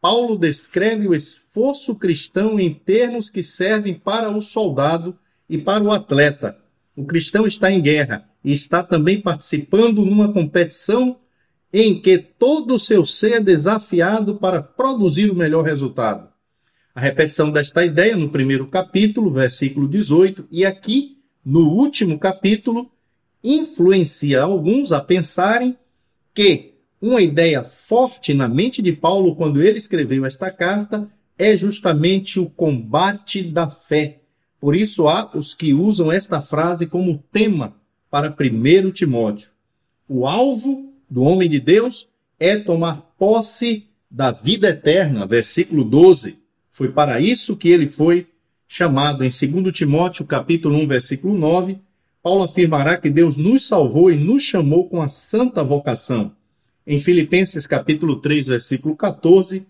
Paulo 0.01 0.37
descreve 0.37 1.07
o 1.07 1.13
esforço 1.13 1.95
cristão 1.95 2.59
em 2.59 2.73
termos 2.73 3.29
que 3.29 3.43
servem 3.43 3.93
para 3.93 4.29
o 4.29 4.41
soldado 4.41 5.17
e 5.49 5.57
para 5.57 5.83
o 5.83 5.91
atleta. 5.91 6.57
O 6.95 7.05
cristão 7.05 7.45
está 7.45 7.71
em 7.71 7.81
guerra. 7.81 8.27
e 8.43 8.53
está 8.53 8.81
também 8.81 9.19
participando 9.19 10.05
numa 10.05 10.31
competição 10.31 11.17
em 11.73 11.99
que 11.99 12.17
todo 12.17 12.75
o 12.75 12.79
seu 12.79 13.03
ser 13.03 13.33
é 13.33 13.39
desafiado 13.41 14.35
para 14.35 14.61
produzir 14.61 15.29
o 15.29 15.35
melhor 15.35 15.65
resultado. 15.65 16.29
A 16.95 17.01
repetição 17.01 17.51
desta 17.51 17.83
ideia 17.83 18.15
no 18.15 18.29
primeiro 18.29 18.67
capítulo, 18.67 19.29
versículo 19.29 19.87
18, 19.87 20.47
e 20.49 20.65
aqui 20.65 21.16
no 21.49 21.69
último 21.69 22.19
capítulo, 22.19 22.91
influencia 23.41 24.41
alguns 24.41 24.91
a 24.91 24.99
pensarem 24.99 25.77
que 26.33 26.73
uma 27.01 27.21
ideia 27.21 27.63
forte 27.63 28.33
na 28.33 28.49
mente 28.49 28.81
de 28.81 28.91
Paulo 28.91 29.33
quando 29.33 29.61
ele 29.61 29.77
escreveu 29.77 30.25
esta 30.25 30.51
carta 30.51 31.09
é 31.37 31.55
justamente 31.55 32.37
o 32.37 32.49
combate 32.49 33.43
da 33.43 33.69
fé. 33.69 34.19
Por 34.59 34.75
isso 34.75 35.07
há 35.07 35.31
os 35.33 35.53
que 35.53 35.73
usam 35.73 36.11
esta 36.11 36.41
frase 36.41 36.85
como 36.85 37.23
tema 37.31 37.77
para 38.11 38.27
1 38.29 38.91
Timóteo. 38.91 39.49
O 40.05 40.27
alvo 40.27 40.91
do 41.09 41.21
homem 41.21 41.47
de 41.47 41.61
Deus 41.61 42.09
é 42.37 42.57
tomar 42.57 43.13
posse 43.17 43.87
da 44.11 44.31
vida 44.31 44.67
eterna, 44.67 45.25
versículo 45.25 45.85
12. 45.85 46.37
Foi 46.69 46.89
para 46.89 47.21
isso 47.21 47.55
que 47.55 47.69
ele 47.69 47.87
foi 47.87 48.27
chamado 48.67 49.23
em 49.23 49.29
2 49.29 49.71
Timóteo, 49.71 50.25
capítulo 50.25 50.75
1, 50.77 50.87
versículo 50.87 51.37
9. 51.37 51.77
Paulo 52.21 52.43
afirmará 52.43 52.97
que 52.97 53.09
Deus 53.09 53.37
nos 53.37 53.65
salvou 53.65 54.11
e 54.11 54.15
nos 54.15 54.43
chamou 54.43 54.89
com 54.89 55.01
a 55.01 55.07
santa 55.07 55.63
vocação. 55.63 56.31
Em 56.85 56.99
Filipenses, 56.99 57.65
capítulo 57.65 58.17
3, 58.17 58.47
versículo 58.47 58.95
14, 58.95 59.65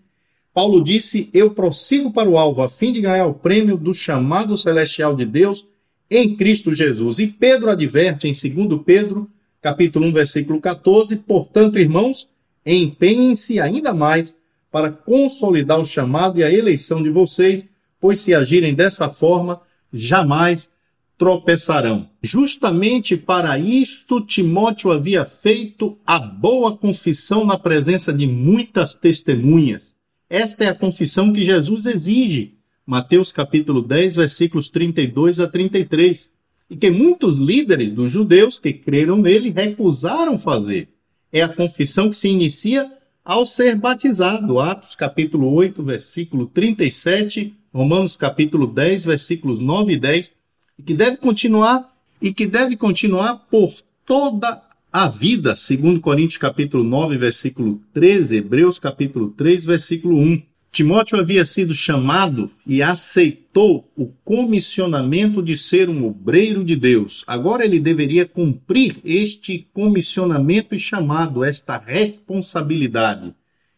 Paulo 0.52 0.82
disse: 0.82 1.30
Eu 1.32 1.50
prossigo 1.52 2.12
para 2.12 2.28
o 2.28 2.36
alvo 2.36 2.62
a 2.62 2.68
fim 2.68 2.92
de 2.92 3.00
ganhar 3.00 3.26
o 3.26 3.34
prêmio 3.34 3.76
do 3.76 3.94
chamado 3.94 4.56
celestial 4.56 5.14
de 5.14 5.24
Deus 5.24 5.66
em 6.10 6.34
Cristo 6.34 6.74
Jesus. 6.74 7.18
E 7.18 7.26
Pedro 7.26 7.70
adverte 7.70 8.26
em 8.26 8.32
2 8.32 8.82
Pedro, 8.84 9.30
capítulo 9.60 10.06
1, 10.06 10.12
versículo 10.12 10.60
14, 10.60 11.16
portanto, 11.16 11.78
irmãos, 11.78 12.28
empenhem-se 12.64 13.60
ainda 13.60 13.94
mais 13.94 14.36
para 14.70 14.90
consolidar 14.90 15.80
o 15.80 15.86
chamado 15.86 16.38
e 16.38 16.44
a 16.44 16.52
eleição 16.52 17.02
de 17.02 17.10
vocês, 17.10 17.66
pois 18.00 18.20
se 18.20 18.34
agirem 18.34 18.74
dessa 18.74 19.08
forma, 19.08 19.60
jamais 19.92 20.70
tropeçarão. 21.16 22.08
Justamente 22.22 23.16
para 23.16 23.58
isto, 23.58 24.20
Timóteo 24.20 24.92
havia 24.92 25.24
feito 25.24 25.98
a 26.06 26.18
boa 26.18 26.76
confissão 26.76 27.44
na 27.44 27.58
presença 27.58 28.12
de 28.12 28.26
muitas 28.26 28.94
testemunhas. 28.94 29.94
Esta 30.30 30.64
é 30.64 30.68
a 30.68 30.74
confissão 30.74 31.32
que 31.32 31.42
Jesus 31.42 31.86
exige. 31.86 32.54
Mateus 32.86 33.32
capítulo 33.32 33.82
10, 33.82 34.16
versículos 34.16 34.68
32 34.68 35.40
a 35.40 35.48
33 35.48 36.30
e 36.70 36.76
que 36.76 36.90
muitos 36.90 37.38
líderes 37.38 37.90
dos 37.90 38.12
judeus 38.12 38.58
que 38.58 38.72
creram 38.72 39.16
nele 39.16 39.50
recusaram 39.50 40.38
fazer. 40.38 40.88
É 41.32 41.42
a 41.42 41.48
confissão 41.48 42.10
que 42.10 42.16
se 42.16 42.28
inicia 42.28 42.90
ao 43.24 43.44
ser 43.44 43.76
batizado. 43.76 44.60
Atos 44.60 44.94
capítulo 44.94 45.52
8, 45.52 45.82
versículo 45.82 46.46
37, 46.46 47.54
Romanos 47.78 48.16
capítulo 48.16 48.66
10, 48.66 49.04
versículos 49.04 49.60
9 49.60 49.92
e 49.92 49.96
10, 49.96 50.34
e 50.80 50.82
que 50.82 50.94
deve 50.94 51.16
continuar 51.16 51.94
e 52.20 52.34
que 52.34 52.44
deve 52.44 52.76
continuar 52.76 53.46
por 53.48 53.72
toda 54.04 54.60
a 54.92 55.08
vida, 55.08 55.54
segundo 55.54 56.00
Coríntios 56.00 56.38
capítulo 56.38 56.82
9, 56.82 57.16
versículo 57.16 57.80
13, 57.94 58.38
Hebreus 58.38 58.80
capítulo 58.80 59.28
3, 59.30 59.64
versículo 59.64 60.16
1. 60.16 60.42
Timóteo 60.72 61.20
havia 61.20 61.44
sido 61.44 61.72
chamado 61.72 62.50
e 62.66 62.82
aceitou 62.82 63.88
o 63.96 64.08
comissionamento 64.24 65.40
de 65.40 65.56
ser 65.56 65.88
um 65.88 66.04
obreiro 66.04 66.64
de 66.64 66.74
Deus. 66.74 67.22
Agora 67.28 67.64
ele 67.64 67.78
deveria 67.78 68.26
cumprir 68.26 68.96
este 69.04 69.68
comissionamento 69.72 70.74
e 70.74 70.80
chamado, 70.80 71.44
esta 71.44 71.78
responsabilidade. 71.78 73.32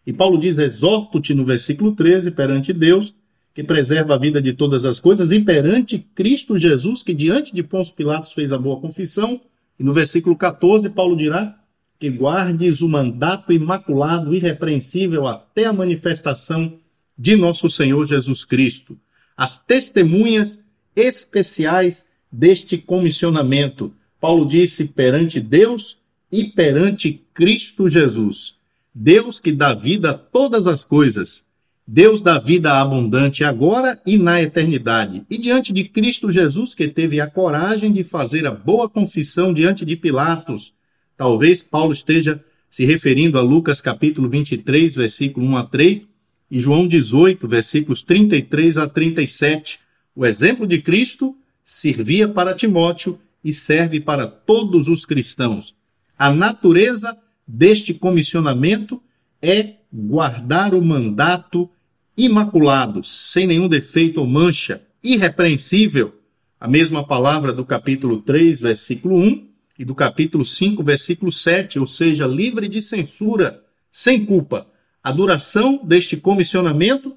E 0.06 0.12
Paulo 0.12 0.38
diz: 0.38 0.56
Exorto-te 0.56 1.34
no 1.34 1.44
versículo 1.44 1.92
13 1.92 2.30
perante 2.30 2.72
Deus, 2.72 3.14
que 3.60 3.64
preserva 3.64 4.14
a 4.14 4.18
vida 4.18 4.40
de 4.40 4.54
todas 4.54 4.86
as 4.86 4.98
coisas, 4.98 5.30
e 5.30 5.38
perante 5.38 5.98
Cristo 5.98 6.56
Jesus, 6.56 7.02
que 7.02 7.12
diante 7.12 7.54
de 7.54 7.62
Pôncio 7.62 7.94
Pilatos 7.94 8.32
fez 8.32 8.54
a 8.54 8.58
boa 8.58 8.80
confissão. 8.80 9.38
E 9.78 9.84
no 9.84 9.92
versículo 9.92 10.34
14, 10.34 10.88
Paulo 10.88 11.14
dirá: 11.14 11.58
que 11.98 12.08
guardes 12.08 12.80
o 12.80 12.88
mandato 12.88 13.52
imaculado, 13.52 14.34
irrepreensível 14.34 15.26
até 15.26 15.66
a 15.66 15.74
manifestação 15.74 16.78
de 17.18 17.36
nosso 17.36 17.68
Senhor 17.68 18.06
Jesus 18.06 18.46
Cristo. 18.46 18.98
As 19.36 19.58
testemunhas 19.58 20.64
especiais 20.96 22.06
deste 22.32 22.78
comissionamento. 22.78 23.92
Paulo 24.18 24.46
disse 24.46 24.86
perante 24.86 25.38
Deus 25.38 25.98
e 26.32 26.44
perante 26.44 27.22
Cristo 27.34 27.90
Jesus. 27.90 28.54
Deus 28.94 29.38
que 29.38 29.52
dá 29.52 29.74
vida 29.74 30.12
a 30.12 30.14
todas 30.14 30.66
as 30.66 30.82
coisas. 30.82 31.44
Deus 31.92 32.20
dá 32.20 32.38
vida 32.38 32.80
abundante 32.80 33.42
agora 33.42 34.00
e 34.06 34.16
na 34.16 34.40
eternidade. 34.40 35.24
E 35.28 35.36
diante 35.36 35.72
de 35.72 35.84
Cristo 35.84 36.30
Jesus, 36.30 36.74
que 36.74 36.86
teve 36.86 37.20
a 37.20 37.26
coragem 37.26 37.92
de 37.92 38.04
fazer 38.04 38.46
a 38.46 38.52
boa 38.52 38.88
confissão 38.88 39.52
diante 39.52 39.84
de 39.84 39.96
Pilatos, 39.96 40.72
Talvez 41.20 41.62
Paulo 41.62 41.92
esteja 41.92 42.42
se 42.70 42.86
referindo 42.86 43.38
a 43.38 43.42
Lucas 43.42 43.82
capítulo 43.82 44.26
23, 44.26 44.94
versículo 44.94 45.44
1 45.48 45.56
a 45.58 45.64
3, 45.64 46.08
e 46.50 46.58
João 46.58 46.88
18, 46.88 47.46
versículos 47.46 48.00
33 48.00 48.78
a 48.78 48.88
37. 48.88 49.80
O 50.16 50.24
exemplo 50.24 50.66
de 50.66 50.80
Cristo 50.80 51.36
servia 51.62 52.26
para 52.26 52.54
Timóteo 52.54 53.20
e 53.44 53.52
serve 53.52 54.00
para 54.00 54.26
todos 54.26 54.88
os 54.88 55.04
cristãos. 55.04 55.74
A 56.18 56.32
natureza 56.32 57.14
deste 57.46 57.92
comissionamento 57.92 58.98
é 59.42 59.74
guardar 59.92 60.72
o 60.72 60.82
mandato 60.82 61.68
imaculado, 62.16 63.02
sem 63.02 63.46
nenhum 63.46 63.68
defeito 63.68 64.20
ou 64.20 64.26
mancha, 64.26 64.82
irrepreensível. 65.02 66.14
A 66.60 66.68
mesma 66.68 67.06
palavra 67.06 67.52
do 67.52 67.64
capítulo 67.64 68.20
3, 68.20 68.60
versículo 68.60 69.16
1, 69.16 69.48
e 69.78 69.84
do 69.84 69.94
capítulo 69.94 70.44
5, 70.44 70.82
versículo 70.82 71.32
7, 71.32 71.78
ou 71.78 71.86
seja, 71.86 72.26
livre 72.26 72.68
de 72.68 72.82
censura, 72.82 73.64
sem 73.90 74.26
culpa. 74.26 74.66
A 75.02 75.10
duração 75.10 75.80
deste 75.82 76.18
comissionamento 76.18 77.16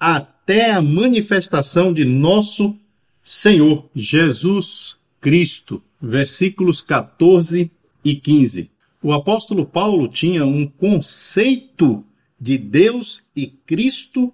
até 0.00 0.72
a 0.72 0.80
manifestação 0.80 1.92
de 1.92 2.06
nosso 2.06 2.74
Senhor 3.22 3.90
Jesus 3.94 4.96
Cristo. 5.20 5.82
Versículos 6.00 6.80
14 6.80 7.70
e 8.02 8.14
15. 8.14 8.70
O 9.02 9.12
apóstolo 9.12 9.66
Paulo 9.66 10.08
tinha 10.08 10.46
um 10.46 10.66
conceito 10.66 12.02
de 12.40 12.56
Deus 12.56 13.22
e 13.34 13.46
Cristo 13.46 14.32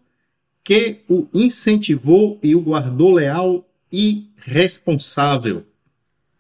que 0.62 0.97
o 1.09 1.27
incentivou 1.35 2.38
e 2.43 2.55
o 2.55 2.61
guardou 2.61 3.12
leal 3.12 3.69
e 3.93 4.29
responsável. 4.37 5.64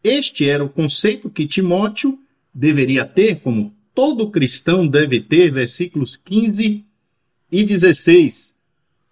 Este 0.02 0.48
era 0.48 0.64
o 0.64 0.68
conceito 0.68 1.30
que 1.30 1.46
Timóteo 1.46 2.18
deveria 2.52 3.04
ter, 3.04 3.40
como 3.40 3.74
todo 3.94 4.30
cristão 4.30 4.86
deve 4.86 5.20
ter, 5.20 5.50
versículos 5.50 6.16
15 6.16 6.84
e 7.52 7.64
16, 7.64 8.54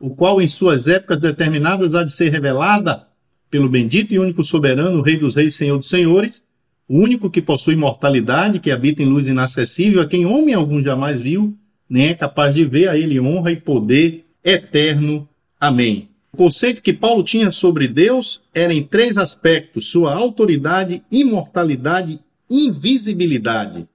o 0.01 0.11
qual 0.11 0.41
em 0.41 0.49
suas 0.49 0.89
épocas 0.89 1.21
determinadas 1.21 1.95
há 1.95 2.03
de 2.03 2.13
ser 2.13 2.31
revelada 2.31 3.07
pelo 3.51 3.69
bendito 3.69 4.13
e 4.13 4.19
único 4.19 4.43
soberano, 4.43 5.03
Rei 5.03 5.17
dos 5.17 5.35
Reis, 5.35 5.55
Senhor 5.55 5.79
dos 5.79 5.89
Senhores, 5.89 6.45
o 6.89 6.99
único 6.99 7.31
que 7.31 7.41
possui 7.41 7.75
imortalidade, 7.75 8.61
que 8.61 8.71
habita 8.71 9.03
em 9.03 9.07
luz 9.07 9.29
inacessível, 9.29 10.01
a 10.01 10.07
quem 10.07 10.27
homem 10.27 10.55
algum 10.55 10.83
jamais 10.83 11.21
viu, 11.21 11.57
nem 11.93 12.09
é 12.09 12.15
capaz 12.15 12.55
de 12.55 12.65
ver, 12.65 12.89
a 12.89 12.97
ele 12.97 13.21
honra 13.21 13.53
e 13.53 13.57
poder 13.57 14.25
eterno. 14.43 15.29
Amém. 15.61 16.09
O 16.33 16.39
conceito 16.39 16.81
que 16.81 16.91
Paulo 16.91 17.23
tinha 17.23 17.51
sobre 17.51 17.87
Deus 17.87 18.41
era 18.55 18.73
em 18.73 18.83
três 18.83 19.19
aspectos: 19.19 19.89
sua 19.91 20.15
autoridade, 20.15 21.03
imortalidade 21.11 22.19
e 22.49 22.69
invisibilidade. 22.69 23.87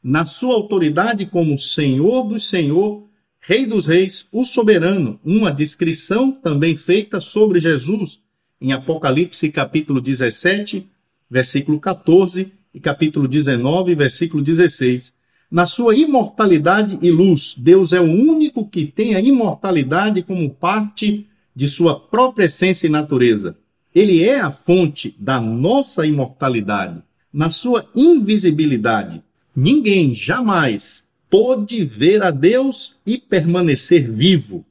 Na 0.00 0.24
sua 0.24 0.54
autoridade 0.54 1.26
como 1.26 1.58
Senhor 1.58 2.22
dos 2.22 2.48
Senhor, 2.48 3.08
Rei 3.40 3.66
dos 3.66 3.84
Reis, 3.84 4.28
o 4.30 4.44
soberano, 4.44 5.18
uma 5.24 5.50
descrição 5.50 6.30
também 6.30 6.76
feita 6.76 7.20
sobre 7.20 7.58
Jesus 7.58 8.20
em 8.60 8.70
Apocalipse 8.70 9.50
capítulo 9.50 10.00
17, 10.00 10.86
versículo 11.28 11.80
14 11.80 12.52
e 12.72 12.78
capítulo 12.78 13.26
19, 13.26 13.96
versículo 13.96 14.40
16. 14.40 15.18
Na 15.50 15.66
sua 15.66 15.96
imortalidade 15.96 16.98
e 17.02 17.10
luz, 17.10 17.56
Deus 17.58 17.92
é 17.92 18.00
o 18.00 18.04
único 18.04 18.68
que 18.68 18.86
tem 18.86 19.16
a 19.16 19.20
imortalidade 19.20 20.22
como 20.22 20.48
parte 20.48 21.26
de 21.54 21.66
sua 21.66 21.98
própria 21.98 22.44
essência 22.44 22.86
e 22.86 22.90
natureza. 22.90 23.56
Ele 23.92 24.22
é 24.22 24.40
a 24.40 24.52
fonte 24.52 25.16
da 25.18 25.40
nossa 25.40 26.06
imortalidade. 26.06 27.02
Na 27.32 27.50
sua 27.50 27.84
invisibilidade, 27.96 29.22
ninguém 29.54 30.14
jamais 30.14 31.04
pôde 31.28 31.84
ver 31.84 32.22
a 32.22 32.30
Deus 32.30 32.94
e 33.04 33.18
permanecer 33.18 34.08
vivo. 34.08 34.64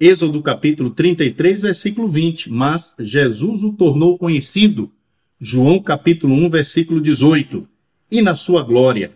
Êxodo 0.00 0.42
capítulo 0.42 0.90
33, 0.90 1.62
versículo 1.62 2.08
20. 2.08 2.50
Mas 2.50 2.94
Jesus 2.98 3.62
o 3.62 3.74
tornou 3.74 4.16
conhecido 4.16 4.90
João 5.38 5.80
capítulo 5.80 6.34
1, 6.34 6.48
versículo 6.48 7.00
18. 7.00 7.68
E 8.10 8.22
na 8.22 8.34
sua 8.34 8.62
glória. 8.62 9.12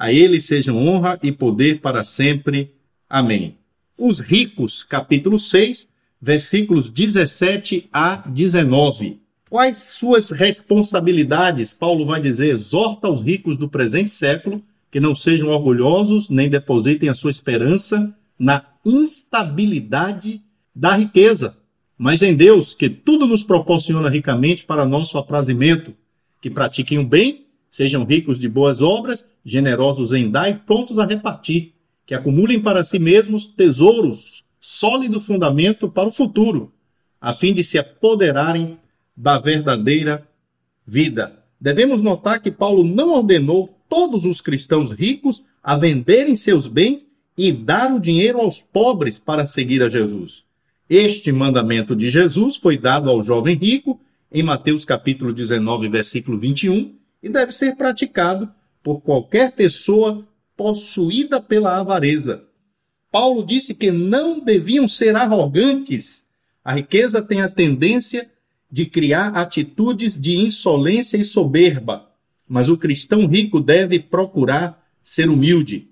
A 0.00 0.10
ele 0.10 0.40
sejam 0.40 0.78
honra 0.78 1.18
e 1.22 1.30
poder 1.30 1.80
para 1.80 2.04
sempre. 2.04 2.70
Amém. 3.06 3.58
Os 3.98 4.18
ricos, 4.18 4.82
capítulo 4.82 5.38
6, 5.38 5.90
versículos 6.18 6.88
17 6.88 7.86
a 7.92 8.16
19. 8.26 9.20
Quais 9.50 9.76
suas 9.76 10.30
responsabilidades? 10.30 11.74
Paulo 11.74 12.06
vai 12.06 12.18
dizer: 12.18 12.46
exorta 12.54 13.10
os 13.10 13.20
ricos 13.20 13.58
do 13.58 13.68
presente 13.68 14.10
século 14.10 14.62
que 14.90 15.00
não 15.00 15.14
sejam 15.14 15.48
orgulhosos 15.50 16.30
nem 16.30 16.48
depositem 16.48 17.10
a 17.10 17.14
sua 17.14 17.30
esperança 17.30 18.10
na 18.38 18.64
instabilidade 18.82 20.40
da 20.74 20.96
riqueza, 20.96 21.58
mas 21.98 22.22
em 22.22 22.34
Deus, 22.34 22.72
que 22.72 22.88
tudo 22.88 23.26
nos 23.26 23.42
proporciona 23.42 24.08
ricamente 24.08 24.64
para 24.64 24.86
nosso 24.86 25.18
aprazimento, 25.18 25.94
que 26.40 26.48
pratiquem 26.48 26.98
o 26.98 27.04
bem, 27.04 27.49
sejam 27.70 28.04
ricos 28.04 28.38
de 28.38 28.48
boas 28.48 28.82
obras, 28.82 29.26
generosos 29.44 30.12
em 30.12 30.28
dar 30.28 30.50
e 30.50 30.54
prontos 30.54 30.98
a 30.98 31.06
repartir, 31.06 31.72
que 32.04 32.14
acumulem 32.14 32.60
para 32.60 32.82
si 32.82 32.98
mesmos 32.98 33.46
tesouros, 33.46 34.44
sólido 34.60 35.20
fundamento 35.20 35.88
para 35.88 36.08
o 36.08 36.12
futuro, 36.12 36.72
a 37.20 37.32
fim 37.32 37.52
de 37.52 37.62
se 37.62 37.78
apoderarem 37.78 38.78
da 39.16 39.38
verdadeira 39.38 40.26
vida. 40.86 41.38
Devemos 41.60 42.00
notar 42.00 42.40
que 42.40 42.50
Paulo 42.50 42.82
não 42.82 43.12
ordenou 43.14 43.78
todos 43.88 44.24
os 44.24 44.40
cristãos 44.40 44.90
ricos 44.90 45.44
a 45.62 45.76
venderem 45.76 46.34
seus 46.34 46.66
bens 46.66 47.06
e 47.36 47.52
dar 47.52 47.94
o 47.94 48.00
dinheiro 48.00 48.40
aos 48.40 48.60
pobres 48.60 49.18
para 49.18 49.46
seguir 49.46 49.82
a 49.82 49.88
Jesus. 49.88 50.42
Este 50.88 51.30
mandamento 51.30 51.94
de 51.94 52.10
Jesus 52.10 52.56
foi 52.56 52.76
dado 52.76 53.08
ao 53.08 53.22
jovem 53.22 53.56
rico 53.56 54.00
em 54.32 54.42
Mateus 54.42 54.84
capítulo 54.84 55.32
19, 55.32 55.88
versículo 55.88 56.38
21, 56.38 56.94
e 57.22 57.28
deve 57.28 57.52
ser 57.52 57.76
praticado 57.76 58.50
por 58.82 59.00
qualquer 59.00 59.52
pessoa 59.52 60.26
possuída 60.56 61.40
pela 61.40 61.78
avareza. 61.78 62.44
Paulo 63.10 63.44
disse 63.44 63.74
que 63.74 63.90
não 63.90 64.40
deviam 64.40 64.86
ser 64.86 65.16
arrogantes. 65.16 66.24
A 66.64 66.74
riqueza 66.74 67.20
tem 67.22 67.40
a 67.40 67.48
tendência 67.48 68.30
de 68.70 68.86
criar 68.86 69.36
atitudes 69.36 70.18
de 70.18 70.36
insolência 70.36 71.16
e 71.16 71.24
soberba, 71.24 72.10
mas 72.48 72.68
o 72.68 72.76
cristão 72.76 73.26
rico 73.26 73.60
deve 73.60 73.98
procurar 73.98 74.86
ser 75.02 75.28
humilde. 75.28 75.88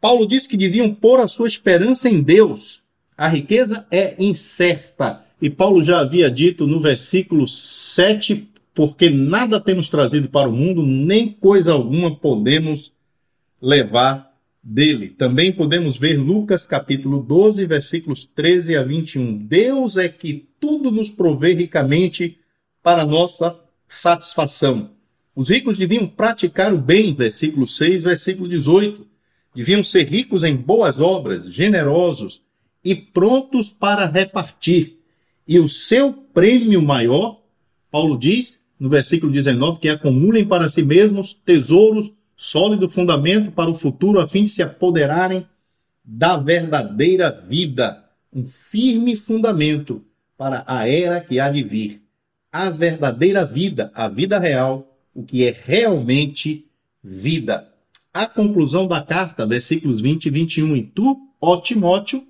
Paulo 0.00 0.26
diz 0.26 0.46
que 0.46 0.56
deviam 0.56 0.94
pôr 0.94 1.20
a 1.20 1.28
sua 1.28 1.48
esperança 1.48 2.08
em 2.08 2.22
Deus, 2.22 2.82
a 3.18 3.26
riqueza 3.26 3.84
é 3.90 4.14
incerta. 4.16 5.24
E 5.42 5.50
Paulo 5.50 5.82
já 5.82 5.98
havia 5.98 6.30
dito 6.30 6.68
no 6.68 6.80
versículo 6.80 7.48
7, 7.48 8.48
porque 8.78 9.10
nada 9.10 9.58
temos 9.58 9.88
trazido 9.88 10.28
para 10.28 10.48
o 10.48 10.52
mundo, 10.52 10.86
nem 10.86 11.32
coisa 11.32 11.72
alguma 11.72 12.14
podemos 12.14 12.92
levar 13.60 14.32
dele. 14.62 15.08
Também 15.08 15.50
podemos 15.50 15.96
ver 15.96 16.16
Lucas 16.16 16.64
capítulo 16.64 17.20
12, 17.20 17.66
versículos 17.66 18.24
13 18.24 18.76
a 18.76 18.84
21. 18.84 19.36
Deus 19.36 19.96
é 19.96 20.08
que 20.08 20.48
tudo 20.60 20.92
nos 20.92 21.10
provê 21.10 21.54
ricamente 21.54 22.38
para 22.80 23.04
nossa 23.04 23.60
satisfação. 23.88 24.92
Os 25.34 25.48
ricos 25.48 25.76
deviam 25.76 26.06
praticar 26.06 26.72
o 26.72 26.78
bem, 26.78 27.12
versículo 27.12 27.66
6, 27.66 28.04
versículo 28.04 28.48
18. 28.48 29.04
Deviam 29.56 29.82
ser 29.82 30.04
ricos 30.04 30.44
em 30.44 30.54
boas 30.54 31.00
obras, 31.00 31.52
generosos, 31.52 32.42
e 32.84 32.94
prontos 32.94 33.70
para 33.70 34.06
repartir. 34.06 35.00
E 35.48 35.58
o 35.58 35.66
seu 35.66 36.12
prêmio 36.12 36.80
maior, 36.80 37.42
Paulo 37.90 38.16
diz 38.16 38.60
no 38.78 38.88
versículo 38.88 39.32
19, 39.32 39.80
que 39.80 39.88
acumulem 39.88 40.44
para 40.44 40.68
si 40.68 40.82
mesmos 40.82 41.34
tesouros, 41.34 42.12
sólido 42.36 42.88
fundamento 42.88 43.50
para 43.50 43.70
o 43.70 43.74
futuro, 43.74 44.20
a 44.20 44.26
fim 44.26 44.44
de 44.44 44.50
se 44.50 44.62
apoderarem 44.62 45.46
da 46.04 46.36
verdadeira 46.36 47.30
vida, 47.30 48.04
um 48.32 48.46
firme 48.46 49.16
fundamento 49.16 50.02
para 50.36 50.62
a 50.66 50.88
era 50.88 51.20
que 51.20 51.40
há 51.40 51.50
de 51.50 51.62
vir. 51.62 52.02
A 52.52 52.70
verdadeira 52.70 53.44
vida, 53.44 53.90
a 53.94 54.08
vida 54.08 54.38
real, 54.38 54.96
o 55.12 55.22
que 55.22 55.44
é 55.44 55.54
realmente 55.64 56.66
vida. 57.02 57.68
A 58.14 58.26
conclusão 58.26 58.86
da 58.86 59.02
carta, 59.02 59.46
versículos 59.46 60.00
20 60.00 60.26
e 60.26 60.30
21. 60.30 60.76
E 60.76 60.82
tu, 60.82 61.18
ó 61.40 61.56
Timóteo, 61.60 62.24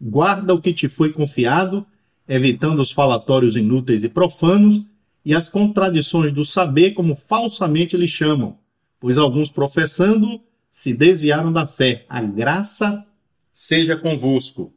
guarda 0.00 0.54
o 0.54 0.60
que 0.60 0.72
te 0.72 0.88
foi 0.88 1.12
confiado, 1.12 1.86
evitando 2.28 2.80
os 2.80 2.92
falatórios 2.92 3.56
inúteis 3.56 4.04
e 4.04 4.08
profanos 4.08 4.84
e 5.24 5.34
as 5.34 5.48
contradições 5.48 6.32
do 6.32 6.44
saber, 6.44 6.92
como 6.92 7.16
falsamente 7.16 7.96
lhe 7.96 8.06
chamam, 8.06 8.58
pois 9.00 9.16
alguns 9.16 9.50
professando 9.50 10.40
se 10.70 10.92
desviaram 10.92 11.52
da 11.52 11.66
fé. 11.66 12.04
A 12.08 12.20
graça 12.20 13.06
seja 13.52 13.96
convosco. 13.96 14.74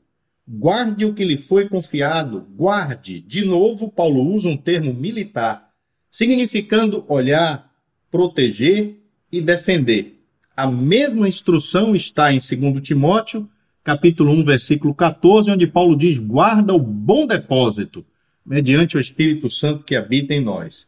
Guarde 0.47 1.03
o 1.03 1.13
que 1.13 1.25
lhe 1.25 1.37
foi 1.37 1.67
confiado, 1.67 2.47
guarde. 2.55 3.19
De 3.19 3.43
novo, 3.43 3.91
Paulo 3.91 4.21
usa 4.33 4.47
um 4.47 4.55
termo 4.55 4.93
militar, 4.93 5.71
significando 6.09 7.03
olhar, 7.09 7.69
proteger 8.09 8.95
e 9.29 9.41
defender. 9.41 10.21
A 10.55 10.65
mesma 10.65 11.27
instrução 11.27 11.95
está 11.95 12.31
em 12.31 12.39
2 12.39 12.81
Timóteo 12.81 13.49
capítulo 13.87 14.31
1, 14.31 14.43
versículo 14.43 14.93
14, 14.93 15.49
onde 15.49 15.65
Paulo 15.65 15.95
diz: 15.95 16.17
guarda 16.17 16.73
o 16.73 16.79
bom 16.79 17.25
depósito, 17.25 18.05
mediante 18.47 18.95
o 18.95 18.99
Espírito 18.99 19.49
Santo 19.49 19.83
que 19.83 19.95
habita 19.95 20.33
em 20.33 20.39
nós. 20.39 20.87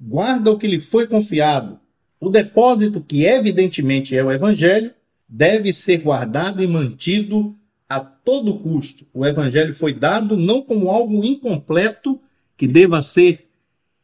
Guarda 0.00 0.50
o 0.50 0.58
que 0.58 0.66
lhe 0.66 0.80
foi 0.80 1.06
confiado. 1.06 1.78
O 2.18 2.30
depósito, 2.30 3.00
que 3.00 3.24
evidentemente 3.24 4.16
é 4.16 4.24
o 4.24 4.32
Evangelho, 4.32 4.90
deve 5.28 5.72
ser 5.72 5.98
guardado 5.98 6.62
e 6.62 6.66
mantido 6.66 7.54
a 7.88 8.00
todo 8.00 8.58
custo. 8.58 9.06
O 9.12 9.26
Evangelho 9.26 9.74
foi 9.74 9.92
dado 9.92 10.36
não 10.36 10.62
como 10.62 10.88
algo 10.88 11.22
incompleto 11.24 12.18
que 12.56 12.66
deva 12.66 13.02
ser 13.02 13.46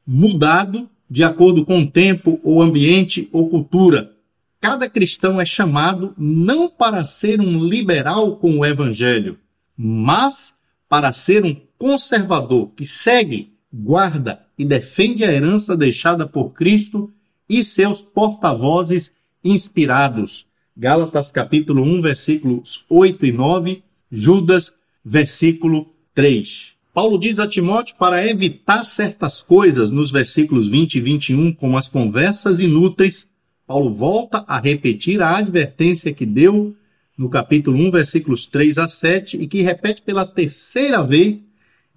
mudado 0.06 0.88
de 1.08 1.24
acordo 1.24 1.64
com 1.64 1.80
o 1.80 1.90
tempo, 1.90 2.38
ou 2.44 2.62
ambiente 2.62 3.28
ou 3.32 3.48
cultura, 3.48 4.14
Cada 4.60 4.90
cristão 4.90 5.40
é 5.40 5.46
chamado 5.46 6.14
não 6.18 6.68
para 6.68 7.02
ser 7.04 7.40
um 7.40 7.64
liberal 7.64 8.36
com 8.36 8.58
o 8.58 8.66
evangelho, 8.66 9.38
mas 9.74 10.52
para 10.86 11.12
ser 11.14 11.44
um 11.44 11.56
conservador 11.80 12.70
que 12.76 12.84
segue, 12.84 13.54
guarda 13.72 14.44
e 14.58 14.66
defende 14.66 15.24
a 15.24 15.32
herança 15.32 15.74
deixada 15.74 16.26
por 16.26 16.50
Cristo 16.50 17.10
e 17.48 17.64
seus 17.64 18.02
porta-vozes 18.02 19.10
inspirados. 19.42 20.46
Gálatas 20.76 21.30
capítulo 21.30 21.82
1, 21.82 22.02
versículos 22.02 22.84
8 22.86 23.24
e 23.24 23.32
9, 23.32 23.82
Judas, 24.12 24.74
versículo 25.02 25.86
3. 26.14 26.74
Paulo 26.92 27.18
diz 27.18 27.38
a 27.38 27.48
Timóteo 27.48 27.96
para 27.96 28.26
evitar 28.26 28.84
certas 28.84 29.40
coisas 29.40 29.90
nos 29.90 30.10
versículos 30.10 30.68
20 30.68 30.96
e 30.96 31.00
21, 31.00 31.52
como 31.54 31.78
as 31.78 31.88
conversas 31.88 32.60
inúteis, 32.60 33.26
Paulo 33.66 33.90
volta 33.90 34.44
a 34.46 34.60
repetir 34.60 35.22
a 35.22 35.38
advertência 35.38 36.12
que 36.12 36.26
deu 36.26 36.76
no 37.16 37.30
capítulo 37.30 37.78
1, 37.78 37.90
versículos 37.90 38.44
3 38.46 38.76
a 38.76 38.88
7 38.88 39.38
e 39.38 39.46
que 39.46 39.62
repete 39.62 40.02
pela 40.02 40.26
terceira 40.26 41.02
vez 41.02 41.48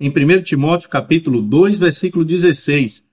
em 0.04 0.10
1 0.10 0.42
Timóteo 0.42 0.90
capítulo 0.90 1.42
2, 1.42 1.80
versículo 1.80 2.26
16. 2.26 3.06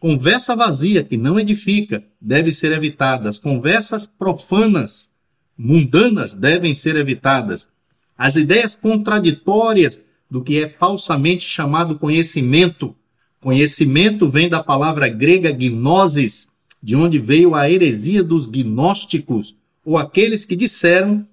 Conversa 0.00 0.56
vazia 0.56 1.04
que 1.04 1.16
não 1.16 1.38
edifica 1.38 2.02
deve 2.20 2.52
ser 2.52 2.72
evitada. 2.72 3.28
As 3.28 3.38
conversas 3.38 4.08
profanas, 4.08 5.08
mundanas 5.56 6.34
devem 6.34 6.74
ser 6.74 6.96
evitadas. 6.96 7.68
As 8.18 8.34
ideias 8.34 8.74
contraditórias 8.74 10.00
do 10.28 10.42
que 10.42 10.60
é 10.60 10.68
falsamente 10.68 11.48
chamado 11.48 11.96
conhecimento. 11.96 12.92
Conhecimento 13.40 14.28
vem 14.28 14.48
da 14.48 14.60
palavra 14.60 15.08
grega 15.08 15.52
gnosis, 15.52 16.48
de 16.82 16.96
onde 16.96 17.20
veio 17.20 17.54
a 17.54 17.70
heresia 17.70 18.20
dos 18.20 18.46
gnósticos, 18.46 19.54
ou 19.84 19.96
aqueles 19.96 20.44
que 20.44 20.56
disseram 20.56 21.24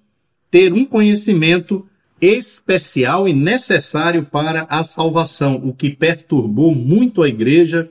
ter 0.52 0.72
um 0.72 0.84
conhecimento 0.84 1.84
especial 2.20 3.28
e 3.28 3.32
necessário 3.32 4.24
para 4.24 4.66
a 4.68 4.84
salvação, 4.84 5.56
o 5.56 5.72
que 5.72 5.90
perturbou 5.90 6.74
muito 6.74 7.22
a 7.22 7.28
igreja 7.28 7.90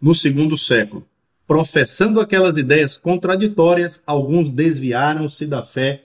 no 0.00 0.14
segundo 0.14 0.56
século. 0.56 1.06
Professando 1.46 2.20
aquelas 2.20 2.56
ideias 2.56 2.96
contraditórias, 2.96 4.00
alguns 4.06 4.48
desviaram-se 4.48 5.46
da 5.46 5.62
fé, 5.62 6.04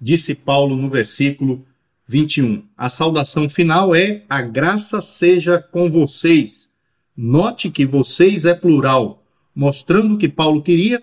disse 0.00 0.34
Paulo 0.34 0.76
no 0.76 0.88
versículo 0.88 1.64
21. 2.06 2.62
A 2.76 2.88
saudação 2.88 3.48
final 3.48 3.94
é: 3.94 4.22
a 4.28 4.42
graça 4.42 5.00
seja 5.00 5.58
com 5.58 5.90
vocês. 5.90 6.70
Note 7.16 7.70
que 7.70 7.86
vocês 7.86 8.44
é 8.44 8.54
plural, 8.54 9.22
mostrando 9.54 10.18
que 10.18 10.28
Paulo 10.28 10.62
queria 10.62 11.02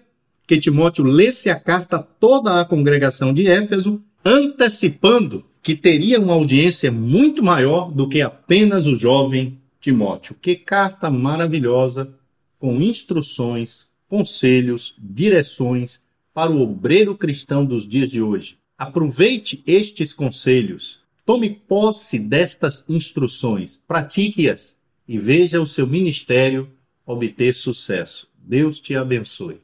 que 0.50 0.58
Timóteo 0.58 1.04
lesse 1.04 1.48
a 1.48 1.56
carta 1.56 1.98
a 1.98 2.04
toda 2.04 2.60
a 2.60 2.66
congregação 2.66 3.32
de 3.32 3.48
Éfeso, 3.48 4.02
antecipando 4.26 5.46
que 5.62 5.76
teria 5.76 6.20
uma 6.20 6.34
audiência 6.34 6.92
muito 6.92 7.44
maior 7.44 7.92
do 7.92 8.08
que 8.08 8.22
apenas 8.22 8.86
o 8.86 8.96
jovem 8.96 9.58
Timóteo. 9.80 10.36
Que 10.42 10.56
carta 10.56 11.10
maravilhosa 11.10 12.14
com 12.58 12.82
instruções, 12.82 13.88
conselhos, 14.08 14.94
direções 14.98 16.02
para 16.34 16.52
o 16.52 16.62
obreiro 16.62 17.16
cristão 17.16 17.66
dos 17.66 17.88
dias 17.88 18.10
de 18.10 18.22
hoje. 18.22 18.58
Aproveite 18.78 19.62
estes 19.68 20.14
conselhos, 20.14 21.00
tome 21.26 21.50
posse 21.50 22.18
destas 22.18 22.86
instruções, 22.88 23.80
pratique-as 23.88 24.78
e 25.08 25.18
veja 25.18 25.62
o 25.62 25.68
seu 25.68 25.86
ministério 25.86 26.70
obter 27.06 27.54
sucesso. 27.54 28.28
Deus 28.38 28.80
te 28.80 28.96
abençoe. 28.96 29.60